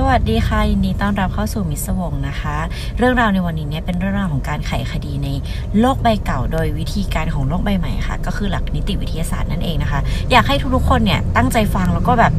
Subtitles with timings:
[0.00, 2.56] สวัสดีค่ะยินดีต้อนรับเข้าสู่มิสวงนะคะ
[2.98, 5.28] เรื่องราวในวันนี้เนี่ยเป็นเรื่องราวของการไขคดีใน
[5.80, 12.32] โลกใบเก่า โดยวิธีการของโลกใบใหม่ค่ะ ก็คือหลักนิติวิทยาศาสตร์นั่นเองนะคะ อยากให้ทุกๆคนเนี่ยตั้งใจฟังแล้วก็แบบ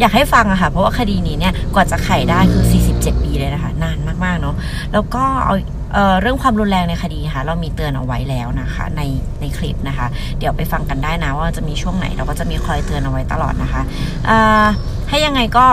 [0.00, 2.64] อยากให้ฟังอะค่ะ เพราะว่าคดีนี้เนี่ยกว่าจะไขได้คือ
[2.94, 4.54] 47 ปีเลยนะคะ นานมากๆเนาะ
[4.92, 5.54] แล้วก็เอา
[5.92, 9.02] เเรื่องความรุนแรงในคดีค่ะ เรามีเตือนเอาไว้แล้วนะคะ ใน
[9.40, 10.06] ในคลิปนะคะ
[10.38, 13.82] เดี๋ยวไปฟังกันได้นะว่าจะมีช่วงไหนเราก็จะมีคอยเตือนเอาไว้ตลอดนะคะ
[15.08, 15.66] ให้ยังไงก็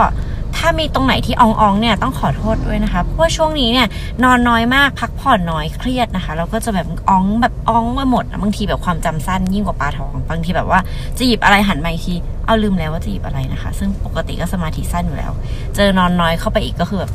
[0.57, 3.87] ถ้ามีตรงไหนที่อองๆเนี่ยต้องขอโทษด้วยนะคะ เพราะว่าช่วงนี้เนี่ย
[4.23, 10.79] นอนน้อยมากพักผ่อนน้อยเครียดนะคะ แล้วก็จะแบบอองแบบอองไปหมดบางทีแบบความจำสั้นยิ่งกว่าปลาทอง บางทีแบบว่า
[11.17, 12.13] จะหยิบอะไรหันมาอีกที
[12.45, 15.31] เอาลืมแล้วว่าจะหยิบอะไรนะคะ ซึ่งปกติก็สมาธิสั้นอยู่แล้ว
[15.75, 17.11] เจอนอนน้อยเข้าไปอีกก็คือแบบ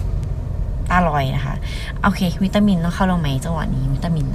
[0.91, 1.55] ตาลอยนะคะ
[2.03, 4.27] โอเค วิตามินต้องเข้าลงไหมจังหวะนี้วิตามิน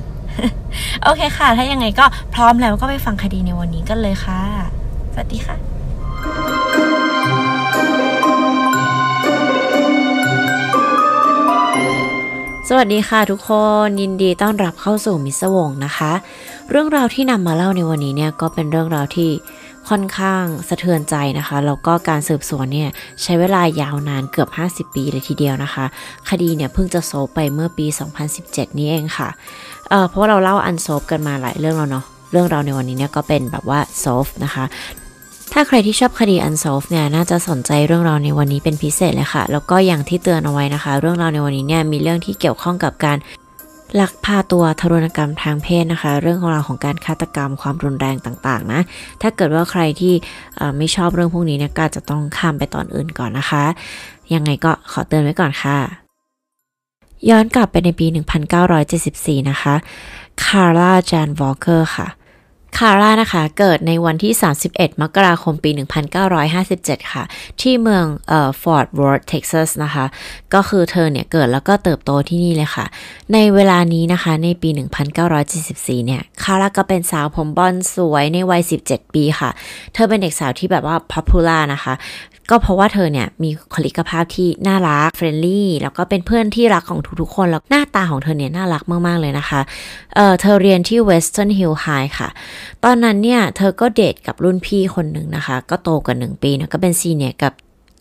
[1.04, 4.42] โอเคค่ะ ถ้ายังไงก็พร้อมแล้วก็ไปฟังคดีในวันนี้กันเลยค่ะ
[5.14, 6.67] สวัสดีค่ะ
[12.70, 13.52] สวัสดีค่ะทุกค
[13.86, 16.12] นยินดีต้อนรับเข้าสู่มิสวงนะคะ
[16.72, 19.30] เรื่องราวที่นำมาเล่าในวันนี้เนี่ยก็เป็นเรื่องราวที่
[19.90, 22.90] ค่อนข้างสะเทือนใจนะคะแล้วก็การสืบสวนเนี่ย
[23.22, 24.50] ใช้เวลายาวนานเกือบ
[24.90, 25.86] 50 ปีเลยทีเดียวนะคะ
[26.30, 27.86] คดีเนี่ยเพิ่งจะโซฟไปเมื่อปี
[28.34, 29.30] 2017 นี้เองค่ะ
[29.90, 34.66] เเพราะาเราเล่าอันโซฟกันมาหลายเรื่องแล้วเนาะเรื่องราวในวันนี้เนี่ยก็เป็นแบบว่าโซฟนะคะ
[35.54, 43.18] ถ้าใครที่ชอบคดี Unsolved เนี่ยน่าจะสนใจเรื่องราวในวันนี้เป็นพิเศษเลยค่ะ แล้วก็อย่างที่เตือนเอาไว้นะคะ เรื่องราวในวันนี้เนี่ยมีเรื่องที่เกี่ยวข้องกับการ
[44.02, 48.82] ลักพาตัวทารุณกรรมทางเพศนะคะ เรื่องของเราของการฆาตกรรมความรุนแรงต่างๆ นะ
[49.22, 50.14] ถ้าเกิดว่าใครที่
[50.78, 53.64] ไม่ชอบเรื่องพวกนี้เนี่ยก็จะต้องข้ามไปตอนอื่นก่อนนะคะ
[54.34, 55.78] ยังไงก็ขอเตือนไว้ก่อนค่ะ
[57.30, 58.08] ย้อนกลับไปในปี
[58.78, 59.76] 1974 นะคะ
[60.44, 62.08] Carla Jan Walker ค่ะ
[62.78, 64.34] Carla นะคะ เกิดในวันที่
[64.68, 65.72] 31 มกราคมปี
[66.42, 67.24] 1957 ค่ะ
[67.62, 70.06] ที่เมืองเอ่อ Fort Worth Texas นะคะ
[70.54, 72.86] ก็คือเธอเนี่ยเกิดแล้วก็เติบโตที่นี่เลยค่ะ
[73.34, 74.70] ในเวลานี้นะคะในปี
[75.38, 79.50] 1974 เนี่ย Carla ก็เป็นสาวผมบลอนด์สวยในวัย 17 ปีค่ะ
[79.94, 81.94] เธอเป็นเด็กสาวที่แบบว่า popular นะคะ
[82.50, 89.62] ก็เพราะว่าเธอเนี่ยมีบุคลิกภาพที่น่ารัก friendly แล้วก็เป็นเพื่อนที่รักของทุกๆคน แล้วหน้าตาของเธอเนี่ยน่ารักมากๆเลยนะคะ
[90.16, 92.30] เออเธอเรียนที่ Western Hills High ค่ะ
[92.84, 97.54] ตอนนั้นเนี่ยเธอก็เดทกับรุ่นพี่คนหนึ่งนะคะ ก็โตกว่าหนึ่งปีนะก็เป็น senior กับ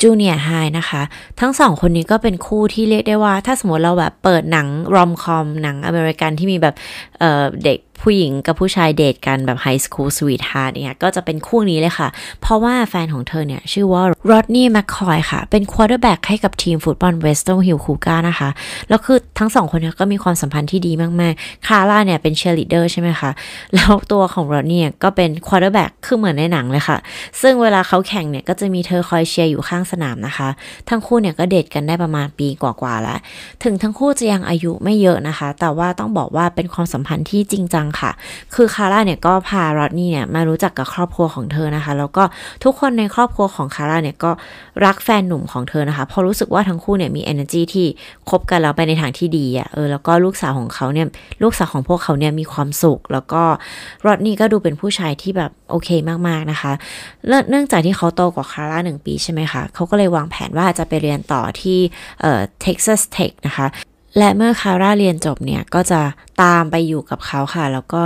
[0.03, 0.49] junior high
[0.79, 1.03] นะคะ
[1.41, 6.75] ทั้งสองคนนี้ก็เป็นคู่ที่เรียกได้ว่า ถ้าสมมติเราแบบเปิดหนัง romcom หนังอเมริกันที่มีแบบ
[7.19, 12.09] เด็กผู้หญิงกับผู้ชายเดทกันแบบ high school sweetheart เนี่ยก็จะเป็นคู่นี้เลยค่ะ
[12.43, 18.49] เพราะว่าแฟนของเธอเนี่ย ชื่อว่า Rodney McCoy ค่ะ เป็น quarterback ให้กับทีมฟุตบอล Western Hills Cougar นะคะ
[18.89, 23.31] แล้วคือทั้งสองคนเนี่ยก็มีความสัมพันธ์ที่ดีมาก ๆ คาร่าเนี่ยเป็นเชียร์ลีดเดอร์ใช่ไหมคะ
[23.75, 26.99] แล้วตัวของโรดนี่ก็เป็น quarterback คือเหมือนในหนังเลยค่ะ
[27.41, 30.49] ซึ่งเวลาเขาแข่งเนี่ยก็จะมีเธอคอยเชียร์อยู่ข้างสนามนะคะ
[30.89, 33.19] ทั้งคู่เนี่ยก็เดทกันได้ประมาณปีกว่าๆแล้ว
[33.65, 38.11] ถึงทั้งคู่จะยังอายุไม่เยอะนะคะ แต่ว่าต้องบอกว่าเป็นความสัมพันธ์ที่จริงจังค่ะ
[38.55, 42.25] คือคาร่าเนี่ยก็พารอดนี่เนี่ยมารู้จักกับครอบครัวของเธอนะคะ แล้วก็
[42.65, 44.31] ทุกคนในครอบครัวของคาร่าเนี่ยก็
[44.85, 47.87] รักแฟนหนุ่มของเธอนะคะพราะรู้สึกว่าทั้งคู่เนี่ยมี energy ที่
[48.31, 51.07] คบกันแล้วไปในทางที่ดีอะ่ะ เออ แล้วก็ลูกสาวของเขาเนี่ย
[51.43, 53.43] ลูกสาวของพวกเขาเนี่ยมีความสุข แล้วก็
[54.05, 55.89] รอดนี่ก็ดูเป็นผู้ชายที่แบบโอเค
[56.29, 56.73] มากๆนะคะ
[57.49, 61.79] เนื่องจากที่เขาโตกว่าคาร่าหนึ่งปีใช่ไหมคะ เขาก็เลยวางแผนว่าจะไปเรียนต่อที่
[62.21, 63.67] เอ่อ Texas Tech นะคะ
[64.19, 66.01] และเมื่อคาร่าเรียนจบเนี่ยก็จะ
[66.43, 68.03] ตามไปอยู่กับเขาค่ะ แล้วก็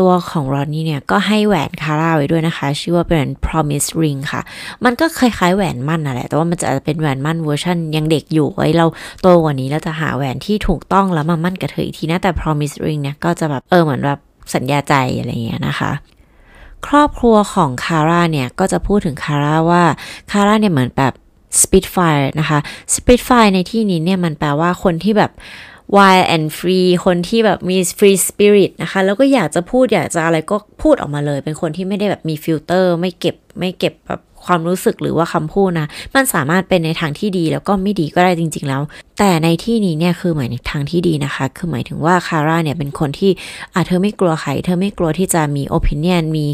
[0.00, 4.42] ตัวของรอนนี่เนี่ยก็ให้แหวนคาร่าไว้ด้วยนะคะ ชื่อว่าเป็น promise ring ค่ะ
[4.84, 8.86] มันก็คล้ายๆแหวนมั่นน่ะแหละ แต่ว่ามันจะเป็นแหวนมั่นเวอร์ชันยังเด็กอยู่ไว้เรา
[9.22, 14.18] โตกว่านี้เราจะหาแหวนที่ถูกต้องแล้วมามั่นกับเธออีกทีนะแต่ promise ring เนี่ยก็จะแบบเออเหมือนแบบ
[14.54, 15.92] สัญญาใจอะไรเงี้ยนะคะ
[16.86, 19.82] ครอบครัวของคาร่าเนี่ยก็จะพูดถึงคาร่าว่า
[20.30, 21.14] คาร่าเนี่ยเหมือนแบบ
[21.62, 22.58] Spitfire นะคะ
[22.94, 25.32] Spitfire ในที่นี้เนี่ยมันแปลว่าคนที่แบบ
[25.96, 38.82] wild and free คนที่แบบมี free spirit นะคะ แล้วก็อยากจะพูดอยากจะอะไรก็พูดออกมาเลย เป็นคนที่ไม่ได้แบบมีฟิลเตอร์ ไม่เก็บไม่เก็บแบบ ความรู้สึกหรือว่าคำพูดนะ มันสามารถเป็นในทางที่ดีแล้วก็ไม่ดีก็ได้จริง ๆ แล้ว
[39.18, 43.30] แต่ในที่นี้เนี่ยคือหมายในทางที่ดีนะคะ คือหมายถึงว่าคาร่าเนี่ยเป็นคนที่
[43.74, 46.46] อะเธอไม่กลัวใคร เธอไม่กลัวที่จะมี opinion มี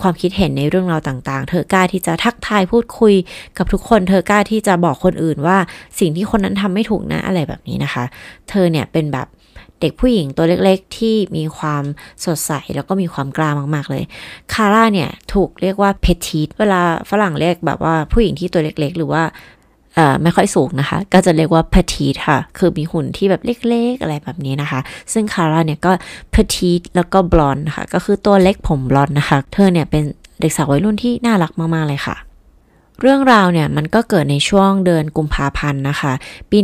[0.00, 3.14] ความคิดเห็นในเรื่องราวต่าง ๆ เธอกล้าที่จะทักทายพูดคุย
[3.58, 5.56] กับทุกคน เธอกล้าที่จะบอกคนอื่นว่า
[5.98, 8.04] สิ่งที่คนนั้นทำไม่ถูกนะอะไรแบบนี้นะคะ
[8.50, 9.26] เธอเนี่ยเป็นแบบ
[9.80, 11.84] เด็กผู้หญิงตัวเล็กๆ ที่มีความ
[12.24, 14.04] สดใส แล้วก็มีความกล้ามากๆเลย
[14.52, 16.80] คาร่าเนี่ยถูกเรียกว่าเพทีเวลา
[17.10, 19.22] ฝรั่งเรียกแบบว่าผู้หญิงที่ตัวเล็กๆ หรือว่า
[20.22, 24.80] ไม่ค่อยสูงนะคะ ก็จะเรียกว่า petite ค่ะ คือมีหุ่นที่แบบเล็กๆ อะไรแบบนี้นะคะ
[25.12, 25.92] ซึ่งคาร่าเนี่ยก็
[26.34, 30.02] petite แล้วก็บลอนด์ค่ะ ก็คือตัวเล็กผมบลอนด์นะคะ เธอเนี่ยเป็น
[30.40, 32.16] เด็กสาววัยรุ่นที่น่ารักมากๆเลยค่ะ
[33.00, 36.12] เรื่องราวเนี่ยมันก็เกิดในช่วงเดือนกุมภาพันธ์นะคะ
[36.50, 36.58] ปี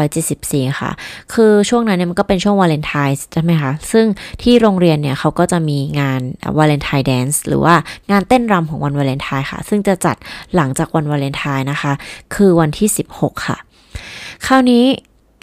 [0.00, 0.90] 1974 ค่ะ
[1.34, 4.06] คือช่วงนั้นเนี่ยมันก็เป็นช่วงวาเลนไทน์ใช่ไหมคะ ซึ่ง
[4.42, 6.20] ที่โรงเรียนเนี่ยเขาก็จะมีงาน
[6.58, 7.74] Valentine dance หรือว่า
[8.10, 10.16] งานเต้นรำของวันวาเลนไทน์ค่ะ ซึ่งจะจัด
[10.54, 11.92] หลังจากวันวาเลนไทน์นะคะ
[12.34, 13.56] คือวันที่ 16 ค่ะ
[14.46, 14.84] คราวนี้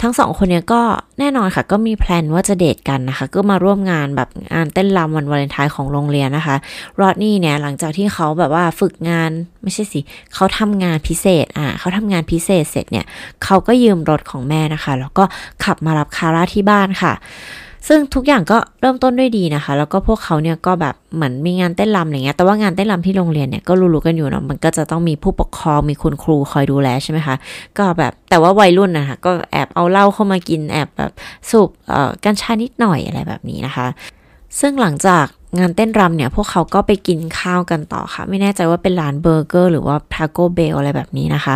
[0.02, 0.82] ทั้งสองคนเนี่ยก็
[1.20, 6.56] แน่นอนค่ะ ก็มี plan ว่าจะเดทกันนะคะ ก็มาร่วมงานแบบงานเต้นรำวันวาเลนไทน์ของโรงเรียนนะคะ
[7.00, 9.32] รอดนี่เนี่ยหลังจากที่เขาแบบว่าฝึกงาน
[9.64, 10.00] ไม่ใช่สิ
[10.34, 13.06] เขาทำงานพิเศษอะเขาทำงานพิเศษเสร็จเนี่ย
[13.44, 15.24] เขาก็ยืมรถของแม่นะคะ แล้วก็
[15.64, 17.14] ขับมารับคาร่าที่บ้านค่ะ
[17.88, 27.36] ซึ่งทุกอย่างก็เริ่มต้นด้วยดีนะคะ แล้วก็พวกเขาเนี่ยก็แบบเหมือนมีงานเต้นรำอะไรเงี้ย แต่ว่างานเต้นรำที่โรงเรียนเนี่ยก็รู้ๆกันอยู่เนาะ มันก็จะต้องมีผู้ปกครอง มีคุณครูคอยดูแลใช่ไหมคะ
[27.78, 31.12] ก็แบบแต่ว่าวัยรุ่นนะคะก็แอบเอาเหล้าเข้ามากิน แอบแบบ
[31.50, 33.88] สูบเอ่อกัญชานิดหน่อยอะไรแบบนี้นะคะ
[34.60, 35.26] ซึ่งหลังจาก
[35.60, 41.56] งานเต้นรำเนี่ยพวกเขาก็ไปกินข้าวกันต่อค่ะ ไม่แน่ใจว่าเป็นร้านเบอร์เกอร์หรือว่าทาโก้เบลอะไรแบบนี้นะคะ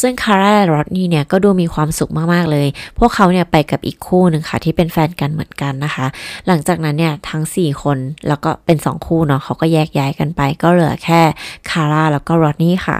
[0.00, 2.66] ซึ่งคาร่าและรอดนี่เนี่ยก็ดูมีความสุขมากๆเลย
[2.98, 6.06] พวกเขาเนี่ยไปกับอีกคู่หนึ่งค่ะ ที่เป็นแฟนกันเหมือนกันนะคะ
[6.46, 7.98] หลังจากนั้นเนี่ยทั้ง 4 คน
[8.28, 11.20] แล้วก็เป็น 2 คู่เนาะเขาก็แยกย้ายกันไป ก็เหลือแค่
[11.70, 12.98] คาร่าแล้วก็รอดนี่ค่ะ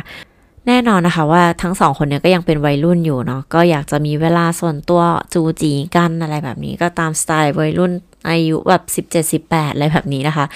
[0.67, 5.02] แน่นอนนะคะว่าทั้งสองคนเนี่ยก็ยังเป็นวัยรุ่นอยู่เนาะก็อยากจะมีเวลาส่วนตัว
[5.35, 7.93] จูจีกันอะไรแบบนี้ก็ตามสไตล์วัยรุ่น
[8.29, 10.47] อายุแบบ 17 18 อะไรแบบนี้นะคะ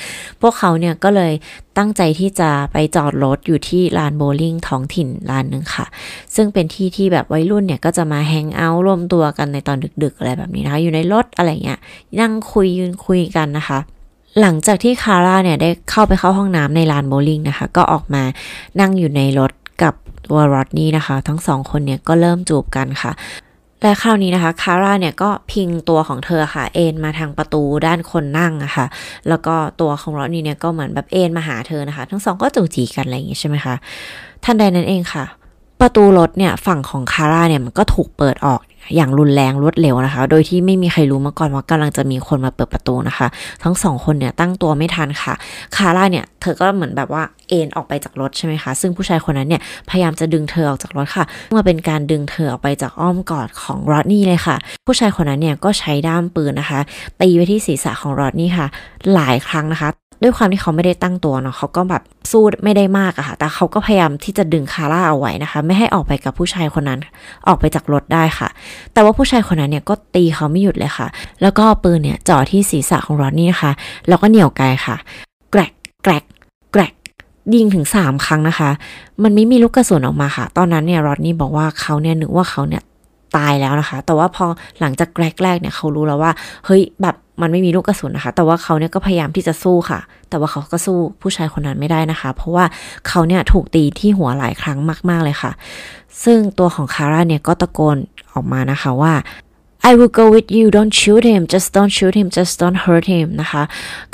[0.41, 1.33] พวกเขาเนี่ยก็เลย
[1.79, 5.87] ตั้งใจที่จะไปจอดรถอยู่ที่ลานโบลิ่งท้องถิ่นลานหนึ่งค่ะ
[6.35, 11.79] ซึ่งเป็นที่ที่แบบวัยรุ่นเนี่ยก็จะมาแฮงเอาท์รวมตัวกันในตอนดึกๆ อะไรแบบนี้นะคะ อยู่ในรถอะไรเงี้ย
[12.21, 13.79] นั่งคุยยืนคุยกันนะคะ
[14.41, 18.23] หลังจากที่คาร่าเนี่ยได้เข้าไปเข้าห้องน้ำในลานโบลิ่งนะคะ ก็ออกมา
[18.81, 19.95] นั่งอยู่ในรถกับ
[20.29, 23.13] ตัวรอดนี่นะคะ ทั้งสองคนเนี่ยก็เริ่มจูบกันค่ะ
[23.83, 28.87] และคราวนี้นะคะคาร่าเนี่ยก็พิงตัวของเธอค่ะ เอ็นมาทางประตูด้านคนนั่งอะค่ะ
[29.29, 33.75] แล้วก็ตัวของรอนี่เนี่ยก็เหมือนแบบเอ็นมาหาเธอนะคะ ทั้งสองก็จูจีกันอะไรอย่างงี้ใช่ไหมคะ
[34.45, 35.25] ทันใดนั้นเองค่ะ
[35.81, 38.61] ประตูรถเนี่ยฝั่งของคาร่าเนี่ยมันก็ถูกเปิดออก
[38.97, 43.27] อย่างรุนแรงรวดเร็วนะคะ โดยที่ไม่มีใครรู้มาก่อนว่ากำลังจะมีคนมาเปิดประตูนะคะ
[43.63, 45.35] ทั้งสองคนเนี่ยตั้งตัวไม่ทันค่ะ
[45.77, 51.25] คาร่าเนี่ยเธอก็เหมือนแบบว่าเอ็นออกไปจากรถใช่ไหมคะ ซึ่งผู้ชายคนนั้นเนี่ยพยายามจะดึงเธอออกจากรถค่ะ
[51.57, 54.57] มาเป็นการดึงเธอออกไปจากอ้อมกอดของรอดนี่เลยค่ะ
[54.87, 56.81] ผู้ชายคนนั้นเนี่ยก็ใช้ด้ามปืนนะคะ
[57.21, 58.67] ตีไปที่ศีรษะของรอดนี่ค่ะ
[59.15, 67.01] หลายครั้งนะคะ ด้วยความที่เขาไม่ได้ตั้งตัวเนาะเขาก็แบบสู้ไม่ได้มากอะค่ะ แต่เขาก็พยายามที่จะดึงคาร่าเอาไว้นะคะ ไม่ให้ออกไปกับผู้ชายคนนั้น
[67.49, 68.49] ออกไปจากรถได้ค่ะ
[68.93, 71.07] แต่ว่าผู้ชายคนนั้นเนี่ยก็ตีเขาไม่หยุดเลยค่ะ
[71.43, 73.73] แล้วก็ปืนเนี่ยจ่อที่ศีรษะของรอดนี่นะคะ
[74.09, 74.97] แล้วก็เหนี่ยวไกค่ะ
[75.51, 75.73] แกรก
[76.03, 76.25] แกรก
[76.73, 76.93] แกรก
[77.55, 78.71] ยิงถึงสามครั้งนะคะ
[79.23, 82.83] มันไม่มีลูกกระสุนออกมาค่ะ ตอนนั้นเนี่ยรอดนี่บอกว่าเขาเนี่ยนึกว่าเขาเนี่ย
[83.37, 84.47] ตายแล้วนะคะ แต่ว่าพอ
[84.81, 85.09] หลังจาก
[85.43, 86.33] แรกๆเนี่ยเขารู้แล้วว่า
[86.67, 90.01] เฮ้ยแบบมันไม่มีลูกกระสุนนะคะ แต่ว่าเขาเนี่ยก็พยายามที่จะสู้ค่ะ
[90.31, 92.65] แต่ว่าเขาก็สู้ผู้ชายคนนั้นไม่ได้นะคะ เพราะว่า
[93.09, 94.79] เขาเนี่ยถูกตีที่หัวหลายครั้ง
[95.11, 95.53] มาก ๆเลยค่ะ
[96.25, 97.97] ซึ่งตัวของคาร่าเนี่ยก็ตะโกน
[98.33, 99.13] ออกมานะคะว่า
[99.89, 103.07] I will go with you don't shoot him just don't shoot him just don't hurt
[103.15, 103.63] him นะคะ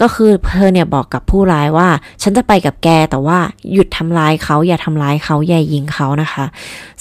[0.01, 1.89] ก็คือเธอเนี่ยบอกกับผู้ร้ายว่า
[2.23, 3.39] ฉันจะไปกับแกแต่ว่า
[3.73, 6.45] หยุดทำร้ายเขาอย่าทำร้ายเขาอย่ายิงเขานะคะ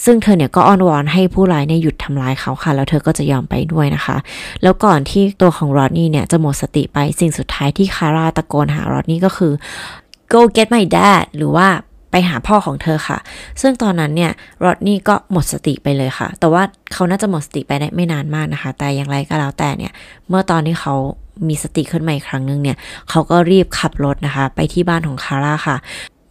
[0.04, 4.18] ซึ่งเธอเนี่ยก็อ้อนวอนให้ผู้ร้ายเนี่ยหยุดทำร้ายเขาค่ะ แล้วเธอก็จะยอมไปด้วยนะคะ
[4.64, 9.54] แล้วก่อนที่ตัวของรอดนี่เนี่ยจะหมดสติไปสิ่งสุดท้ายที่คาร่าตะโกนหารอดนี่ก็คือ
[10.34, 11.68] go get my dad หรือว่า
[12.12, 13.18] ไปหาพ่อของเธอค่ะ
[13.62, 14.32] ซึ่งตอนนั้นเนี่ย
[14.64, 16.64] รอดนี่ก็หมดสติไปเลยค่ะ แต่ว่า
[16.94, 19.92] เขาน่าจะหมดสติไปได้ไม่นานมากนะคะ แต่อย่างไรก็แล้วแต่เนี่ย
[20.30, 20.96] เมื่อตอนที่เขา
[21.48, 22.78] มีสติขึ้นมาอีกครั้งหนึ่งเนี่ย
[23.10, 25.78] เขาก็รีบขับรถนะคะ ไปที่บ้านของคาร่าค่ะ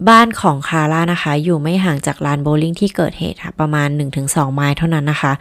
[0.08, 3.88] บ้านของคาร่านะคะ อยู่ไม่ห่างจากลานโบลิ่งที่เกิดเหตุค่ะ ประมาณ
[4.22, 5.32] 1-2 ไมล์เท่านั้นนะคะ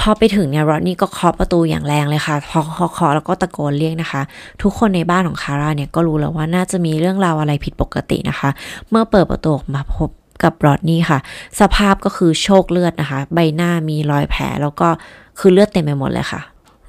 [0.00, 4.22] พอไปถึงเนี่ยรอดนี่ก็เคาะประตูอย่างแรงเลยค่ะ พอเคาะเคาะแล้วก็ตะโกนเรียกนะคะ
[4.62, 8.50] ทุกคนในบ้านของคาร่าเนี่ยก็รู้แล้วว่าน่าจะมีเรื่องราวอะไรผิดปกตินะคะ
[8.90, 10.08] เมื่อเปิดประตูมาพบ
[10.42, 11.18] กับรอดนี่ค่ะ
[11.60, 14.88] สภาพก็คือโชคเลือดนะคะ ใบหน้ามีรอยแผลแล้วก็
[15.38, 16.40] คือเลือดเต็มไปหมดเลยค่ะ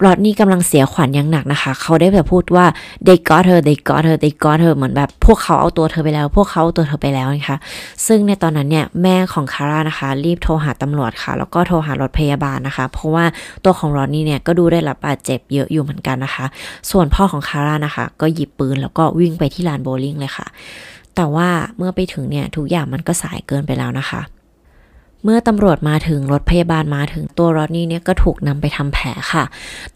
[0.04, 2.66] รอดนี่กำลังเสียขวัญอย่างหนักนะคะ เขาได้แบบพูดว่า
[3.06, 7.58] they got her they got her they got her เหมือนแบบพวกเขาเอาตัวเธอไปแล้ว พวกเขาเอาตัวเธอไปแล้วนะคะ
[8.08, 13.26] ซึ่งในตอนนั้นเนี่ยแม่ของคาร่านะคะ รีบโทรหาตำรวจค่ะ แล้วก็โทรหารถพยาบาลนะคะ เพราะว่า
[13.66, 16.46] ตัวของรอดนี่เนี่ยก็ดูได้รับบาดเจ็บเยอะอยู่เหมือนกันนะคะ
[16.92, 20.48] ส่วนพ่อของคาร่านะคะ ก็หยิบปืนแล้วก็วิ่งไปที่ลานโบลิ่งเลยค่ะ
[21.16, 24.22] แต่ว่าเมื่อไปถึงเนี่ยทุกอย่างมันก็สายเกินไปแล้วนะคะ
[25.24, 29.44] เมื่อตำรวจมาถึงรถพยาบาลมาถึงตัวรอดนี่เนี่ยก็ถูกนำไปทำแผลค่ะ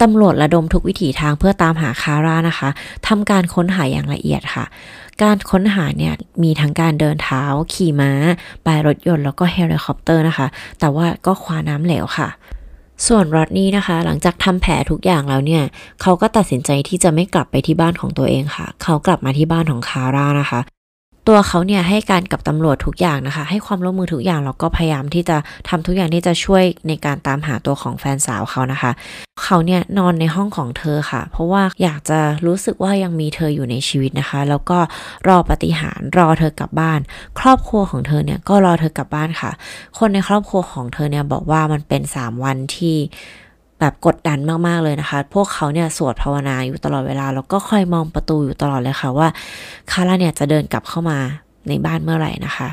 [0.02, 2.70] ตำรวจระดมทุกวิถีทางเพื่อตามหาคาร่านะคะ
[3.08, 4.66] ทำการค้นหาอย่างละเอียดค่ะ
[5.24, 6.14] การค้นหาเนี่ย
[6.44, 10.48] มีทั้งการเดินเท้า ขี่ม้า รถยนต์แล้วก็เฮลิคอปเตอร์นะคะ
[10.80, 12.30] แต่ว่าก็คว้าน้ำเหลวค่ะ
[13.08, 15.64] ส่วนรอดนี่นะคะ หลังจากทำแผลทุกอย่างแล้วเนี่ย
[16.02, 20.62] เขาก็ตัดสินใจที่จะไม่กลับไปที่บ้านของตัวเองค่ะ เขากลับมาที่บ้านของคาร่านะคะ
[21.28, 25.38] ตัวเขาเนี่ยให้การกับตำรวจทุกอย่างนะคะ ให้ความร่วมมือทุกอย่างแล้วก็พยายามที่จะ
[25.70, 28.92] ทำทุกอย่างที่จะช่วยในการตามหาตัวของแฟนสาวเขานะคะ
[29.44, 34.80] เขาเนี่ยนอนในห้องของเธอค่ะ เพราะว่าอยากจะรู้สึกว่ายังมีเธออยู่ในชีวิตนะคะ แล้วก็
[35.28, 37.00] รอปฏิหารรอเธอกลับบ้าน
[37.40, 39.52] ครอบครัวของเธอเนี่ยก็รอเธอกลับบ้านค่ะ
[39.98, 42.96] คนในครอบครัวของเธอเนี่ยบอกว่ามันเป็น 3 วันที่
[43.80, 49.28] แบบกดดันมาก ๆ เลยนะคะ พวกเขาเนี่ยสวดภาวนาอยู่ตลอดเวลา แล้วก็คอยมองประตูอยู่ตลอดเลยค่ะว่า
[49.92, 51.18] คาร่าเนี่ยจะเดินกลับเข้ามา
[51.68, 52.68] ในบ้านเมื่อไหร่นะคะ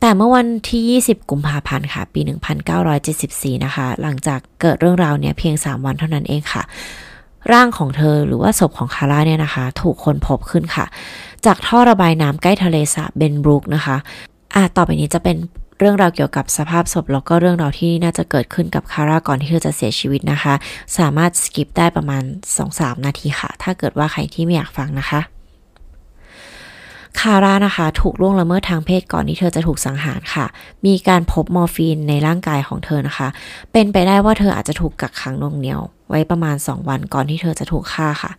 [0.00, 2.20] แต่เมื่อวันที่ 20 กุมภาพันธ์ค่ะ ปี
[2.92, 6.62] 1974 นะคะ หลังจากเกิดเรื่องราวเนี่ยเพียง 3 วันเท่านั้นเองค่ะ
[7.52, 10.86] ร่างของเธอหรือว่าศพของคาร่าเนี่ยนะคะ ถูกคนพบขึ้นค่ะ
[11.46, 13.96] จากท่อระบายน้ำใกล้ทะเลสาบเบนบรุกนะคะ
[14.54, 15.36] อะต่อไปนี้จะเป็น
[15.78, 20.54] เรื่องราวเกี่ยวกับสภาพศพแล้วก็เรื่องราวที่น่าจะเกิดขึ้นกับคาร่าก่อนที่เธอจะเสียชีวิตนะคะ
[20.98, 22.22] สามารถสกิปได้ประมาณ
[22.64, 25.20] 2-3 นาทีค่ะ ถ้าเกิดว่าใครที่ไม่อยากฟังนะคะ
[27.20, 30.46] คาร่านะคะถูกล่วงละเมิดทางเพศก่อนที่เธอจะถูกสังหารค่ะ
[30.86, 33.28] มีการพบมอร์ฟีนในร่างกายของเธอนะคะ
[33.72, 38.30] เป็นไปได้ว่าเธออาจจะถูกกักขังนงเหนียว ไว้ประมาณ 2 วันก่อนที่เธอจะถูกฆ่าค่ะ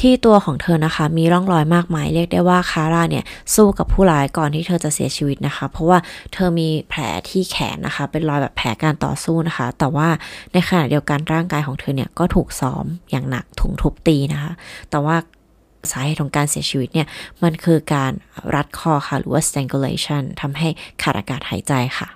[0.00, 3.24] ที่ตัวของเธอนะคะ มีร่องรอยมากมายเรียกได้ว่าคาร่าเนี่ย
[3.54, 5.98] สู้กับผู้ร้ายก่อนที่เธอจะเสียชีวิตนะคะ เพราะว่า
[6.32, 10.08] เธอมีแผลที่แขนนะคะ เป็นรอยแบบแผลการต่อสู้นะคะ แต่ว่า
[10.52, 14.52] ในขณะเดียวกันร่างกายของเธอเนี่ยก็ถูกซ้อมอย่างหนักถุงทุบตีนะคะ
[14.90, 15.16] แต่ว่า
[15.90, 17.06] สาเหตุของการเสียชีวิตเนี่ย
[17.42, 18.12] มันคือการ
[18.54, 20.68] รัดคอค่ะหรือว่า strangulation ทำให้
[21.02, 22.08] ขาดอากาศหายใจค่ะ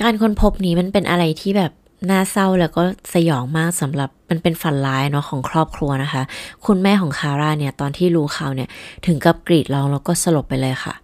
[0.00, 1.72] การค้นพบนี้มันเป็นอะไรที่แบบ
[2.10, 2.82] น่าเศร้าแล้วก็
[3.14, 6.22] สยองมากสำหรับมันเป็นฝันร้ายเนาะของครอบครัวนะคะ
[6.66, 8.68] คุณแม่ของคาร่าเนี่ยตอนที่รู้ข่าวเนี่ย
[9.06, 10.94] ถึงกับกรีดร้องแล้วก็สลบไปเลยค่ะ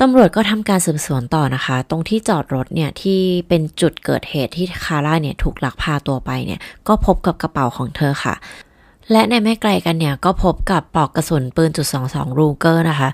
[0.00, 8.34] ตำรวจก็ทำการสืบสวนต่อนะคะ ตรงที่จอดรถเนี่ยที่เป็นจุดเกิดเหตุที่คาร่าเนี่ยถูกลักพาตัวไปเนี่ยก็พบกับกระเป๋าของเธอค่ะ
[9.12, 13.08] และในไม่ไกลกันเนี่ยก็พบกับปลอกกระสุนปืนจุดสองสอง Ruger นะคะ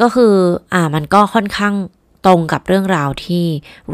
[0.00, 0.32] ก็คือ
[0.74, 1.74] อ่ามันก็ค่อนข้าง
[2.26, 3.44] ตรงกับเรื่องราวที่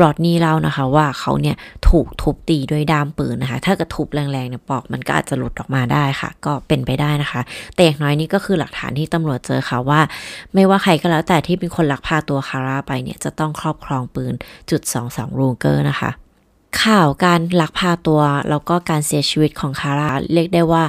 [0.00, 1.56] รอดนี่เล่านะคะ ว่าเขาเนี่ย
[1.88, 7.40] ถูกทุบตีด้วยด้ามปืนนะคะ ถ้าเกิดทุบแรงๆเนี่ยปลอกมันก็อาจจะหลุดออกมาได้ค่ะ ก็เป็นไปได้นะคะ
[7.74, 10.00] แต่อย่างน้อยนี่ก็คือหลักฐานที่ตำรวจเจอค่ะว่า
[10.54, 14.34] ไม่ว่าใครก็แล้วแต่ที่เป็นคนลักพาตัวคาร่าไปเนี่ยจะต้องครอบครองปืน
[14.70, 16.10] จุดสองสอง Ruger นะคะ
[16.82, 20.82] ข่าวการลักพาตัวแล้วก็การเสียชีวิตของคาร่าเรียกได้ว่า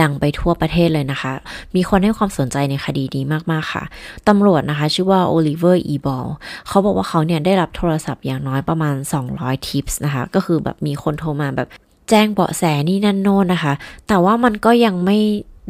[0.00, 1.32] ดังไปทั่วประเทศเลยนะคะ
[1.74, 3.84] มีคนให้ความสนใจในคดีนี้มากๆค่ะ
[4.28, 6.26] ตำรวจนะคะ ชื่อว่าโอลิเวอร์อีบอล
[6.68, 8.94] เขาบอกว่าเขาเนี่ยได้รับโทรศัพท์อย่างน้อยประมาณ
[9.30, 11.68] 200 tips นะคะ ก็คือแบบมีคนโทรมาแบบ
[12.10, 13.72] แจ้งเบาะแสนี่นั่นโน่นนะคะ
[14.08, 15.18] แต่ว่ามันก็ยังไม่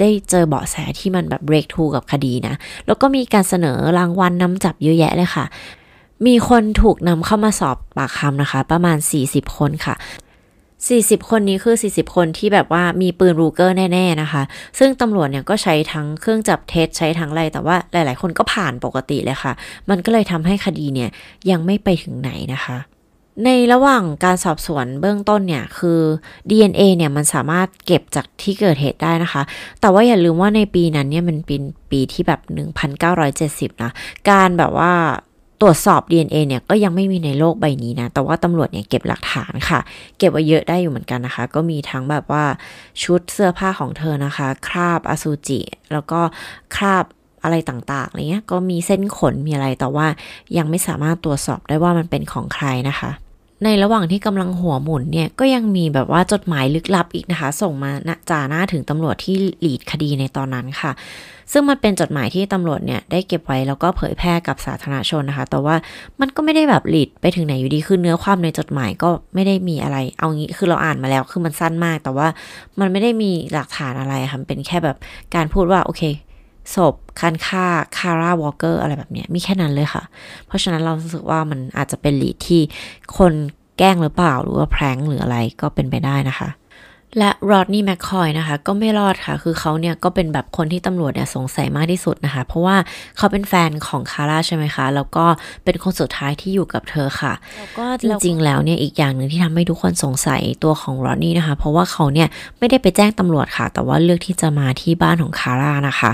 [0.00, 2.54] ได้เจอเบาะแสที่มันแบบ breakthrough กับคดีนะ
[2.86, 5.44] แล้วก็มีการเสนอรางวัลนนำจับเยอะแยะเลยค่ะ
[6.26, 9.96] มีคนถูกนำเข้ามาสอบปากคำนะคะ ประมาณ 40 คนค่ะ
[10.82, 14.42] 40 คนนี้คือ 40 คนที่แบบว่ามีปืนรูเกอร์แน่ ๆนะคะ
[14.78, 19.52] ซึ่งตำรวจเนี่ยก็ใช้ทั้งเครื่องจับเท็จใช้ทั้งอะไร แต่ว่าหลาย ๆ คนก็ผ่านปกติเลยค่ะ
[19.90, 21.10] มันก็เลยทำให้คดีเนี่ย
[21.50, 22.78] ยังไม่ไปถึงไหนนะคะ
[23.44, 26.00] ในระหว่างการสอบสวนเบื้องต้นเนี่ยคือ
[26.50, 29.42] DNA เนี่ยมันสามารถเก็บจากที่เกิดเหตุได้นะคะ
[29.80, 32.40] แต่ว่าอย่าลืมว่าในปีนั้นเนี่ยมันเป็นปีที่แบบ
[33.12, 33.90] 1970 นะ
[34.30, 34.92] การแบบว่า
[35.62, 39.80] ตรวจสอบ DNA เนี่ยก็ยังไม่มีในโลกใบนี้นะ แต่ว่าตำรวจเนี่ยเก็บหลักฐานค่ะ
[40.18, 42.44] เก็บไว้เยอะได้อยู่เหมือนกันนะคะ ก็มีทั้งแบบว่า
[43.02, 45.60] ชุดเสื้อผ้าของเธอนะคะ คราบอสุจิ
[45.92, 46.20] แล้วก็
[46.76, 47.04] คราบ
[47.42, 50.06] อะไรต่างๆอะไรเงี้ย ก็มีเส้นขนมีอะไร แต่ว่า
[50.58, 53.10] ยังไม่สามารถตรวจสอบได้ว่ามันเป็นของใครนะคะ
[53.64, 57.90] ในระหว่างที่กำลังหัวหมุนเนี่ยก็ยังมีแบบว่าจดหมายลึกลับอีกนะคะ ส่งมา
[58.30, 60.92] จ่าหน้าถึงตำรวจที่หลีดคดีในตอนนั้นค่ะ
[61.52, 65.76] ซึ่งมันเป็นจดหมายที่ตำรวจเนี่ยได้เก็บไว้แล้วก็เผยแพร่กับสาธารณชนนะคะ แต่ว่า
[66.20, 72.28] มันก็ไม่ได้แบบหลีดไปถึงไหนอยู่ดีคือเนื้อความในจดหมายก็ไม่ได้มีอะไร เอางี้คือเราอ่านมาแล้วคือมันสั้นมาก แต่ว่า
[72.80, 74.96] มันไม่ได้มีหลักฐานอะไรค่ะเป็นแค่แบบ
[75.34, 76.02] การพูดว่าโอเค
[76.74, 77.66] ศพการฆ่า
[77.96, 80.02] คาร่าวอลเกอร์อะไรแบบนี้มีแค่นั้นเลยค่ะ
[80.46, 82.62] เพราะฉะนั้นเราสึกว่ามันอาจจะเป็นลีดที่
[83.18, 83.32] คน
[83.78, 86.48] แกล้งหรือเปล่าหรือว่าแพร้งหรืออะไรก็เป็นไปได้นะคะ
[87.18, 92.76] และรอดนี่แมคคอยนะคะ ก็ไม่รอดค่ะ คือเขาเนี่ยก็เป็นแบบคนที่ตำรวจเนี่ยสงสัยมากที่สุดนะคะ เพราะว่า
[93.16, 95.24] เขาเป็นแฟนของคาร่าใช่ไหมคะ แล้วก็
[95.64, 102.28] เป็นคนสุดท้ายที่อยู่กับเธอค่ะ แล้วก็จริงๆแล้วเนี่ยอีกอย่างหนึ่งที่ทำให้ทุกคนสงสัยตัวของรอดนี่นะคะ เพราะว่าเขาเนี่ย
[102.58, 106.12] ไม่ได้ไปแจ้งตำรวจค่ะ แต่ว่าเลือกที่จะมาที่บ้านของคาร่านะคะ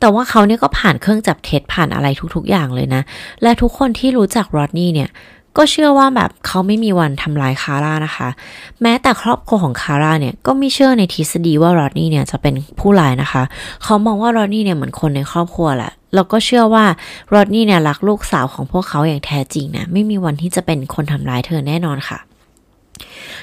[0.00, 3.02] แต่ว่าเขาเนี่ยก็ผ่านเครื่องจับเท็จผ่านอะไรทุกๆอย่างเลยนะ
[3.42, 5.08] และทุกคนที่รู้จักรอดนี่เนี่ย
[5.56, 8.28] ก็เชื่อว่าแบบเขาไม่มีวันทำลายคาร่านะคะ
[8.82, 13.42] แม้แต่ครอบครัวของคาร่าเนี่ยก็ไม่เชื่อในทฤษฎีว่ารอดนี่เนี่ยจะเป็นผู้ร้ายนะคะ
[13.82, 16.84] เขามองว่ารอดนี่เนี่ยเหมือนคนในครอบครัวแหละแล้วก็เชื่อว่า
[17.32, 22.18] รอดนี่เนี่ยรักลูกสาวของพวกเขาอย่างแท้จริงนะไม่มีวันที่จะเป็นคนทำร้ายเธอแน่นอนค่ะ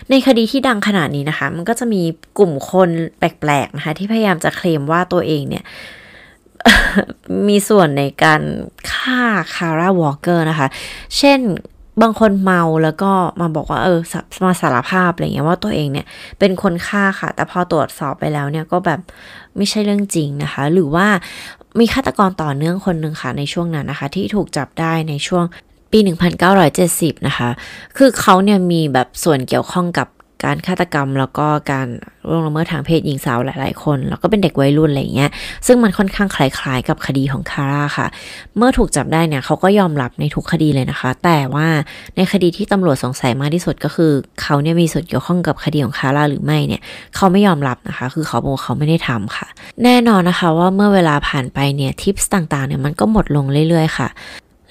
[0.09, 2.01] ในคดีที่ดังขนาดนี้นะคะ มันก็จะมี
[2.37, 5.63] กลุ่มคนแปลกๆนะคะ ที่พยายามจะเคลมว่าตัวเองเนี่ย
[7.47, 8.41] มีส่วนในการ
[8.91, 9.21] ฆ่า
[9.53, 10.67] คาร่าวอลเกอร์นะคะ
[11.17, 11.39] เช่น
[12.01, 13.99] บางคนเมาแล้วก็มาบอกว่าเออ
[14.45, 16.05] มาสารภาพอะไรเงี้ยว่าตัวเองเนี่ย
[16.39, 18.99] เป็นคนฆ่าค่ะ แต่พอตรวจสอบไปแล้วเนี่ยก็แบบ
[19.57, 21.07] ไม่ใช่เรื่องจริงนะคะ หรือว่า
[21.79, 25.45] มีฆาตกรต่อเนื่องคนหนึ่งค่ะในช่วงนั้นนะคะ ที่ถูกจับได้ในช่วง
[25.91, 25.99] ปี
[26.63, 27.49] 1970 นะคะ
[27.97, 30.07] คือเขาเนี่ยมีแบบส่วนเกี่ยวข้องกับ
[30.45, 31.87] การฆาตกรรมแล้วก็การ
[32.29, 35.31] ร่วงละเมิดทางเพศหญิงสาวหลาย ๆ คน แล้วก็เป็นเด็กวัยรุ่นอะไรเงี้ย
[35.67, 38.07] ซึ่งมันค่อนข้างคล้าย ๆ กับคดีของคาร่าค่ะ
[38.57, 41.67] เมื่อถูกจับได้เนี่ยเขาก็ยอมรับในทุกคดีเลยนะคะ แต่ว่า
[42.15, 46.81] ในคดีที่ตำรวจสงสัยมากที่สุดก็คือเขาเนี่ยมีส่วนเกี่ยวข้องกับคดีของคาร่าหรือไม่เนี่ย
[47.15, 49.47] เขาไม่ยอมรับนะคะ คือเขาบอกเขาไม่ได้ทำค่ะ
[49.83, 54.09] แน่นอนนะคะว่าเมื่อเวลาผ่านไปเนี่ย tips ต่างๆเนี่ยมันก็หมดลงเรื่อย ๆ ค่ะ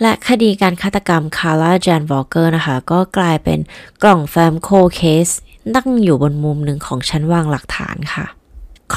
[0.02, 3.58] และคดีการฆาตกรรมคาร่าแจนวอลเกอร์นะคะ ก็กลายเป็น
[4.02, 5.28] กล่องแฟ้ม cold case
[5.76, 8.26] นั่งอยู่บนมุมหนึ่งของชั้นวางหลักฐานค่ะ